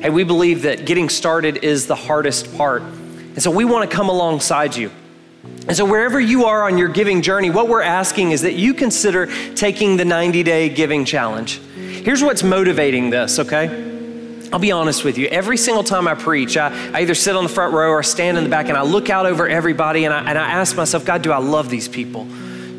Hey, 0.00 0.10
we 0.10 0.22
believe 0.22 0.62
that 0.62 0.86
getting 0.86 1.08
started 1.08 1.64
is 1.64 1.88
the 1.88 1.96
hardest 1.96 2.56
part. 2.56 2.82
And 2.82 3.42
so 3.42 3.50
we 3.50 3.64
want 3.64 3.90
to 3.90 3.96
come 3.96 4.08
alongside 4.08 4.76
you. 4.76 4.92
And 5.66 5.76
so, 5.76 5.84
wherever 5.84 6.20
you 6.20 6.44
are 6.44 6.62
on 6.62 6.78
your 6.78 6.88
giving 6.88 7.22
journey, 7.22 7.50
what 7.50 7.68
we're 7.68 7.82
asking 7.82 8.30
is 8.30 8.42
that 8.42 8.52
you 8.52 8.72
consider 8.72 9.26
taking 9.54 9.96
the 9.96 10.04
90 10.04 10.44
day 10.44 10.68
giving 10.68 11.04
challenge. 11.04 11.58
Here's 11.74 12.22
what's 12.22 12.44
motivating 12.44 13.10
this, 13.10 13.40
okay? 13.40 13.93
I'll 14.54 14.60
be 14.60 14.70
honest 14.70 15.02
with 15.02 15.18
you. 15.18 15.26
Every 15.26 15.56
single 15.56 15.82
time 15.82 16.06
I 16.06 16.14
preach, 16.14 16.56
I, 16.56 16.68
I, 16.92 17.00
either 17.00 17.16
sit 17.16 17.34
on 17.34 17.42
the 17.42 17.48
front 17.48 17.74
row 17.74 17.90
or 17.90 18.04
stand 18.04 18.38
in 18.38 18.44
the 18.44 18.50
back 18.50 18.68
and 18.68 18.78
I 18.78 18.82
look 18.82 19.10
out 19.10 19.26
over 19.26 19.48
everybody 19.48 20.04
and 20.04 20.14
I, 20.14 20.20
and 20.30 20.38
I 20.38 20.48
ask 20.48 20.76
myself, 20.76 21.04
God, 21.04 21.22
do 21.22 21.32
I 21.32 21.38
love 21.38 21.68
these 21.68 21.88
people? 21.88 22.28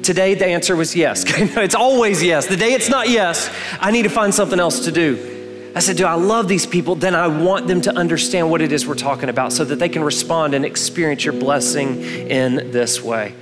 Today, 0.02 0.36
the 0.36 0.46
answer 0.46 0.74
was 0.74 0.96
yes. 0.96 1.26
it's 1.28 1.76
always 1.76 2.24
yes. 2.24 2.48
The 2.48 2.56
day 2.56 2.72
it's 2.72 2.88
not 2.88 3.10
yes, 3.10 3.54
I 3.82 3.92
need 3.92 4.04
to 4.04 4.10
find 4.10 4.34
something 4.34 4.58
else 4.58 4.86
to 4.86 4.92
do. 4.94 5.74
I 5.76 5.80
said, 5.80 5.98
Do 5.98 6.06
I 6.06 6.14
love 6.14 6.48
these 6.48 6.66
people? 6.66 6.96
Then 6.96 7.14
I 7.14 7.28
want 7.28 7.68
them 7.68 7.82
to 7.82 7.94
understand 7.94 8.50
what 8.50 8.62
it 8.62 8.72
is 8.72 8.88
we're 8.88 8.96
talking 8.96 9.28
about 9.28 9.52
so 9.52 9.66
that 9.66 9.78
they 9.78 9.90
can 9.90 10.02
respond 10.02 10.54
and 10.54 10.64
experience 10.64 11.26
your 11.26 11.34
blessing 11.34 12.02
in 12.02 12.72
this 12.72 13.02
way. 13.02 13.36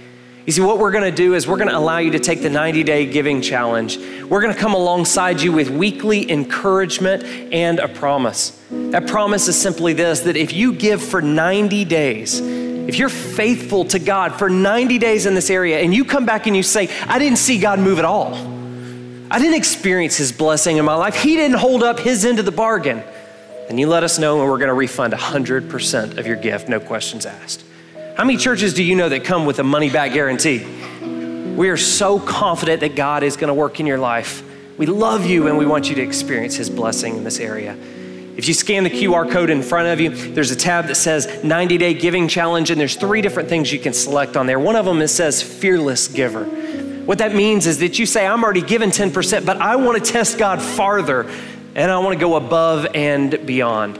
You 0.45 0.51
see, 0.51 0.61
what 0.61 0.77
we're 0.77 0.91
going 0.91 1.09
to 1.09 1.15
do 1.15 1.35
is 1.35 1.47
we're 1.47 1.57
going 1.57 1.69
to 1.69 1.77
allow 1.77 1.99
you 1.99 2.11
to 2.11 2.19
take 2.19 2.41
the 2.41 2.49
90 2.49 2.83
day 2.83 3.05
giving 3.05 3.41
challenge. 3.41 3.97
We're 3.97 4.41
going 4.41 4.53
to 4.53 4.59
come 4.59 4.73
alongside 4.73 5.41
you 5.41 5.53
with 5.53 5.69
weekly 5.69 6.29
encouragement 6.29 7.23
and 7.23 7.79
a 7.79 7.87
promise. 7.87 8.61
That 8.69 9.07
promise 9.07 9.47
is 9.47 9.59
simply 9.59 9.93
this 9.93 10.21
that 10.21 10.35
if 10.35 10.51
you 10.51 10.73
give 10.73 11.01
for 11.01 11.21
90 11.21 11.85
days, 11.85 12.41
if 12.41 12.97
you're 12.97 13.07
faithful 13.07 13.85
to 13.85 13.99
God 13.99 14.37
for 14.37 14.49
90 14.49 14.97
days 14.97 15.25
in 15.25 15.33
this 15.33 15.49
area 15.49 15.79
and 15.79 15.93
you 15.93 16.03
come 16.03 16.25
back 16.25 16.45
and 16.45 16.57
you 16.57 16.63
say, 16.63 16.89
I 17.07 17.19
didn't 17.19 17.37
see 17.37 17.57
God 17.57 17.79
move 17.79 17.97
at 17.97 18.05
all, 18.05 18.33
I 19.31 19.39
didn't 19.39 19.55
experience 19.55 20.17
His 20.17 20.33
blessing 20.33 20.75
in 20.75 20.83
my 20.83 20.95
life, 20.95 21.15
He 21.15 21.37
didn't 21.37 21.57
hold 21.57 21.83
up 21.83 21.99
His 21.99 22.25
end 22.25 22.39
of 22.39 22.45
the 22.45 22.51
bargain, 22.51 23.01
then 23.69 23.77
you 23.77 23.87
let 23.87 24.03
us 24.03 24.19
know 24.19 24.41
and 24.41 24.51
we're 24.51 24.57
going 24.57 24.67
to 24.67 24.73
refund 24.73 25.13
100% 25.13 26.17
of 26.17 26.27
your 26.27 26.35
gift, 26.35 26.67
no 26.67 26.81
questions 26.81 27.25
asked. 27.25 27.63
How 28.15 28.25
many 28.25 28.37
churches 28.37 28.75
do 28.75 28.83
you 28.83 28.95
know 28.95 29.09
that 29.09 29.23
come 29.23 29.47
with 29.47 29.57
a 29.57 29.63
money 29.63 29.89
back 29.89 30.13
guarantee? 30.13 30.63
We 31.55 31.69
are 31.69 31.77
so 31.77 32.19
confident 32.19 32.81
that 32.81 32.95
God 32.95 33.23
is 33.23 33.37
going 33.37 33.47
to 33.47 33.55
work 33.55 33.79
in 33.79 33.87
your 33.87 33.97
life. 33.97 34.43
We 34.77 34.85
love 34.85 35.25
you 35.25 35.47
and 35.47 35.57
we 35.57 35.65
want 35.65 35.89
you 35.89 35.95
to 35.95 36.01
experience 36.03 36.55
His 36.55 36.69
blessing 36.69 37.17
in 37.17 37.23
this 37.23 37.39
area. 37.39 37.75
If 38.37 38.47
you 38.47 38.53
scan 38.53 38.83
the 38.83 38.91
QR 38.91 39.31
code 39.31 39.49
in 39.49 39.63
front 39.63 39.87
of 39.87 39.99
you, 39.99 40.11
there's 40.11 40.51
a 40.51 40.55
tab 40.55 40.87
that 40.87 40.95
says 40.95 41.43
90 41.43 41.79
day 41.79 41.95
giving 41.95 42.27
challenge, 42.27 42.69
and 42.69 42.79
there's 42.79 42.95
three 42.95 43.23
different 43.23 43.49
things 43.49 43.73
you 43.73 43.79
can 43.79 43.93
select 43.93 44.37
on 44.37 44.45
there. 44.45 44.59
One 44.59 44.75
of 44.75 44.85
them 44.85 45.01
it 45.01 45.07
says 45.07 45.41
fearless 45.41 46.07
giver. 46.07 46.43
What 47.05 47.17
that 47.17 47.33
means 47.33 47.65
is 47.65 47.79
that 47.79 47.97
you 47.97 48.05
say, 48.05 48.27
I'm 48.27 48.43
already 48.43 48.61
given 48.61 48.91
10%, 48.91 49.43
but 49.43 49.57
I 49.57 49.75
want 49.75 50.03
to 50.03 50.11
test 50.11 50.37
God 50.37 50.61
farther 50.61 51.27
and 51.73 51.91
I 51.91 51.97
want 51.97 52.13
to 52.13 52.19
go 52.19 52.35
above 52.35 52.85
and 52.93 53.43
beyond. 53.43 53.97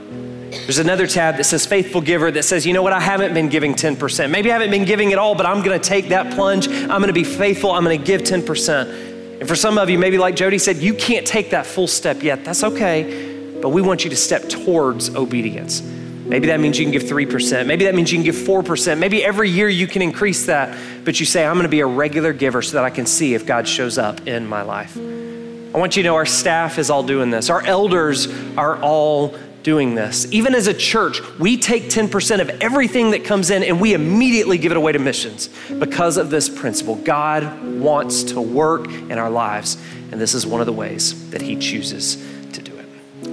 There's 0.62 0.78
another 0.78 1.06
tab 1.06 1.36
that 1.36 1.44
says 1.44 1.66
faithful 1.66 2.00
giver 2.00 2.30
that 2.30 2.44
says, 2.44 2.66
you 2.66 2.72
know 2.72 2.82
what, 2.82 2.92
I 2.92 3.00
haven't 3.00 3.34
been 3.34 3.48
giving 3.48 3.74
10%. 3.74 4.30
Maybe 4.30 4.50
I 4.50 4.54
haven't 4.54 4.70
been 4.70 4.84
giving 4.84 5.10
it 5.10 5.18
all, 5.18 5.34
but 5.34 5.46
I'm 5.46 5.62
going 5.62 5.78
to 5.78 5.88
take 5.88 6.08
that 6.08 6.32
plunge. 6.32 6.68
I'm 6.68 6.88
going 6.88 7.08
to 7.08 7.12
be 7.12 7.24
faithful. 7.24 7.72
I'm 7.72 7.84
going 7.84 7.98
to 7.98 8.04
give 8.04 8.22
10%. 8.22 9.40
And 9.40 9.48
for 9.48 9.56
some 9.56 9.78
of 9.78 9.90
you, 9.90 9.98
maybe 9.98 10.16
like 10.16 10.36
Jody 10.36 10.58
said, 10.58 10.76
you 10.76 10.94
can't 10.94 11.26
take 11.26 11.50
that 11.50 11.66
full 11.66 11.86
step 11.86 12.22
yet. 12.22 12.44
That's 12.44 12.64
okay, 12.64 13.58
but 13.60 13.70
we 13.70 13.82
want 13.82 14.04
you 14.04 14.10
to 14.10 14.16
step 14.16 14.48
towards 14.48 15.14
obedience. 15.14 15.82
Maybe 15.82 16.46
that 16.46 16.60
means 16.60 16.78
you 16.78 16.86
can 16.86 16.92
give 16.92 17.02
3%. 17.02 17.66
Maybe 17.66 17.84
that 17.84 17.94
means 17.94 18.10
you 18.10 18.16
can 18.16 18.24
give 18.24 18.36
4%. 18.36 18.98
Maybe 18.98 19.22
every 19.22 19.50
year 19.50 19.68
you 19.68 19.86
can 19.86 20.00
increase 20.00 20.46
that, 20.46 20.78
but 21.04 21.20
you 21.20 21.26
say, 21.26 21.44
I'm 21.44 21.54
going 21.54 21.64
to 21.64 21.68
be 21.68 21.80
a 21.80 21.86
regular 21.86 22.32
giver 22.32 22.62
so 22.62 22.78
that 22.78 22.84
I 22.84 22.90
can 22.90 23.04
see 23.04 23.34
if 23.34 23.44
God 23.44 23.68
shows 23.68 23.98
up 23.98 24.26
in 24.26 24.46
my 24.46 24.62
life. 24.62 24.96
I 24.96 25.78
want 25.78 25.96
you 25.96 26.02
to 26.02 26.08
know 26.08 26.14
our 26.14 26.24
staff 26.24 26.78
is 26.78 26.88
all 26.88 27.02
doing 27.02 27.30
this. 27.30 27.50
Our 27.50 27.62
elders 27.62 28.28
are 28.56 28.80
all 28.80 29.34
doing 29.64 29.94
this. 29.94 30.26
Even 30.30 30.54
as 30.54 30.66
a 30.66 30.74
church, 30.74 31.20
we 31.38 31.56
take 31.56 31.84
10% 31.84 32.40
of 32.40 32.50
everything 32.62 33.10
that 33.12 33.24
comes 33.24 33.50
in 33.50 33.64
and 33.64 33.80
we 33.80 33.94
immediately 33.94 34.58
give 34.58 34.70
it 34.70 34.76
away 34.76 34.92
to 34.92 34.98
missions 34.98 35.48
because 35.80 36.18
of 36.18 36.30
this 36.30 36.48
principle. 36.50 36.94
God 36.96 37.64
wants 37.80 38.24
to 38.24 38.40
work 38.40 38.86
in 38.86 39.18
our 39.18 39.30
lives, 39.30 39.78
and 40.12 40.20
this 40.20 40.34
is 40.34 40.46
one 40.46 40.60
of 40.60 40.66
the 40.66 40.72
ways 40.72 41.30
that 41.30 41.40
He 41.40 41.56
chooses 41.56 42.16
to 42.52 42.60
do 42.60 42.76
it. 42.76 42.86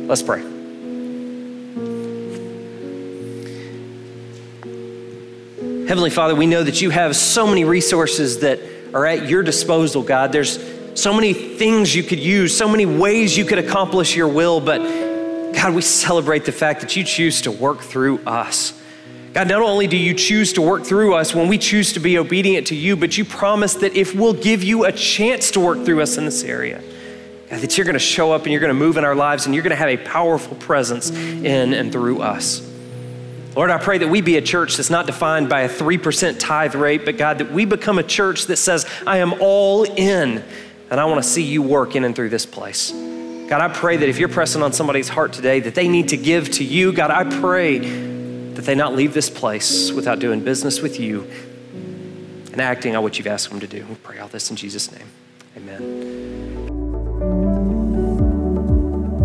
Let's 0.07 0.23
pray. 0.23 0.41
Heavenly 5.87 6.09
Father, 6.11 6.33
we 6.33 6.45
know 6.45 6.63
that 6.63 6.79
you 6.79 6.91
have 6.91 7.17
so 7.17 7.45
many 7.45 7.65
resources 7.65 8.39
that 8.39 8.61
are 8.93 9.05
at 9.05 9.27
your 9.27 9.43
disposal, 9.43 10.01
God. 10.01 10.31
There's 10.31 10.57
so 10.93 11.13
many 11.13 11.33
things 11.33 11.93
you 11.93 12.03
could 12.03 12.19
use, 12.19 12.55
so 12.55 12.69
many 12.69 12.85
ways 12.85 13.35
you 13.37 13.43
could 13.43 13.59
accomplish 13.59 14.15
your 14.15 14.29
will, 14.29 14.61
but 14.61 15.10
God, 15.61 15.75
we 15.75 15.83
celebrate 15.83 16.45
the 16.45 16.51
fact 16.51 16.81
that 16.81 16.95
you 16.95 17.03
choose 17.03 17.41
to 17.43 17.51
work 17.51 17.81
through 17.81 18.17
us. 18.25 18.73
God, 19.31 19.47
not 19.47 19.61
only 19.61 19.85
do 19.85 19.95
you 19.95 20.15
choose 20.15 20.53
to 20.53 20.61
work 20.61 20.83
through 20.83 21.13
us 21.13 21.35
when 21.35 21.47
we 21.47 21.59
choose 21.59 21.93
to 21.93 21.99
be 21.99 22.17
obedient 22.17 22.65
to 22.67 22.75
you, 22.75 22.95
but 22.95 23.15
you 23.15 23.23
promise 23.23 23.75
that 23.75 23.95
if 23.95 24.15
we'll 24.15 24.33
give 24.33 24.63
you 24.63 24.85
a 24.85 24.91
chance 24.91 25.51
to 25.51 25.59
work 25.59 25.85
through 25.85 26.01
us 26.01 26.17
in 26.17 26.25
this 26.25 26.43
area, 26.43 26.81
God, 27.51 27.59
that 27.59 27.77
you're 27.77 27.85
going 27.85 27.93
to 27.93 27.99
show 27.99 28.31
up 28.31 28.41
and 28.41 28.51
you're 28.51 28.59
going 28.59 28.73
to 28.73 28.79
move 28.79 28.97
in 28.97 29.05
our 29.05 29.13
lives 29.13 29.45
and 29.45 29.53
you're 29.53 29.61
going 29.63 29.69
to 29.69 29.75
have 29.75 29.89
a 29.89 29.97
powerful 29.97 30.57
presence 30.57 31.11
in 31.11 31.75
and 31.75 31.91
through 31.91 32.21
us. 32.21 32.67
Lord, 33.55 33.69
I 33.69 33.77
pray 33.77 33.99
that 33.99 34.07
we 34.07 34.21
be 34.21 34.37
a 34.37 34.41
church 34.41 34.77
that's 34.77 34.89
not 34.89 35.05
defined 35.05 35.47
by 35.47 35.61
a 35.61 35.69
3% 35.69 36.39
tithe 36.39 36.73
rate, 36.73 37.05
but 37.05 37.17
God, 37.17 37.37
that 37.37 37.51
we 37.51 37.65
become 37.65 37.99
a 37.99 38.03
church 38.03 38.47
that 38.47 38.57
says, 38.57 38.87
I 39.05 39.19
am 39.19 39.35
all 39.39 39.83
in 39.83 40.43
and 40.89 40.99
I 40.99 41.05
want 41.05 41.21
to 41.21 41.29
see 41.29 41.43
you 41.43 41.61
work 41.61 41.95
in 41.95 42.03
and 42.03 42.15
through 42.15 42.29
this 42.29 42.47
place. 42.47 42.91
God, 43.51 43.59
I 43.59 43.67
pray 43.67 43.97
that 43.97 44.07
if 44.07 44.17
you're 44.17 44.29
pressing 44.29 44.63
on 44.63 44.71
somebody's 44.71 45.09
heart 45.09 45.33
today 45.33 45.59
that 45.59 45.75
they 45.75 45.89
need 45.89 46.07
to 46.07 46.15
give 46.15 46.49
to 46.51 46.63
you, 46.63 46.93
God, 46.93 47.11
I 47.11 47.25
pray 47.41 47.79
that 47.79 48.61
they 48.61 48.75
not 48.75 48.95
leave 48.95 49.13
this 49.13 49.29
place 49.29 49.91
without 49.91 50.19
doing 50.19 50.41
business 50.41 50.79
with 50.79 51.01
you 51.01 51.29
and 52.53 52.61
acting 52.61 52.95
on 52.95 53.03
what 53.03 53.17
you've 53.17 53.27
asked 53.27 53.49
them 53.49 53.59
to 53.59 53.67
do. 53.67 53.85
We 53.87 53.95
pray 53.95 54.19
all 54.19 54.29
this 54.29 54.49
in 54.51 54.55
Jesus' 54.55 54.89
name. 54.93 55.05
Amen. 55.57 55.81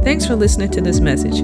Thanks 0.03 0.27
for 0.27 0.35
listening 0.35 0.73
to 0.73 0.81
this 0.81 0.99
message. 0.99 1.37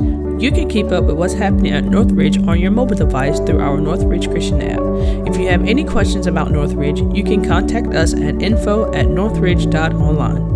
You 0.42 0.50
can 0.50 0.68
keep 0.68 0.86
up 0.86 1.04
with 1.04 1.14
what's 1.14 1.34
happening 1.34 1.70
at 1.70 1.84
Northridge 1.84 2.38
on 2.48 2.58
your 2.58 2.72
mobile 2.72 2.96
device 2.96 3.38
through 3.38 3.60
our 3.60 3.80
Northridge 3.80 4.28
Christian 4.28 4.60
app. 4.60 4.80
If 5.28 5.36
you 5.36 5.46
have 5.46 5.64
any 5.66 5.84
questions 5.84 6.26
about 6.26 6.50
Northridge, 6.50 6.98
you 6.98 7.22
can 7.22 7.44
contact 7.44 7.94
us 7.94 8.12
at 8.12 8.42
info 8.42 8.92
at 8.92 9.06
northridge.online. 9.06 10.51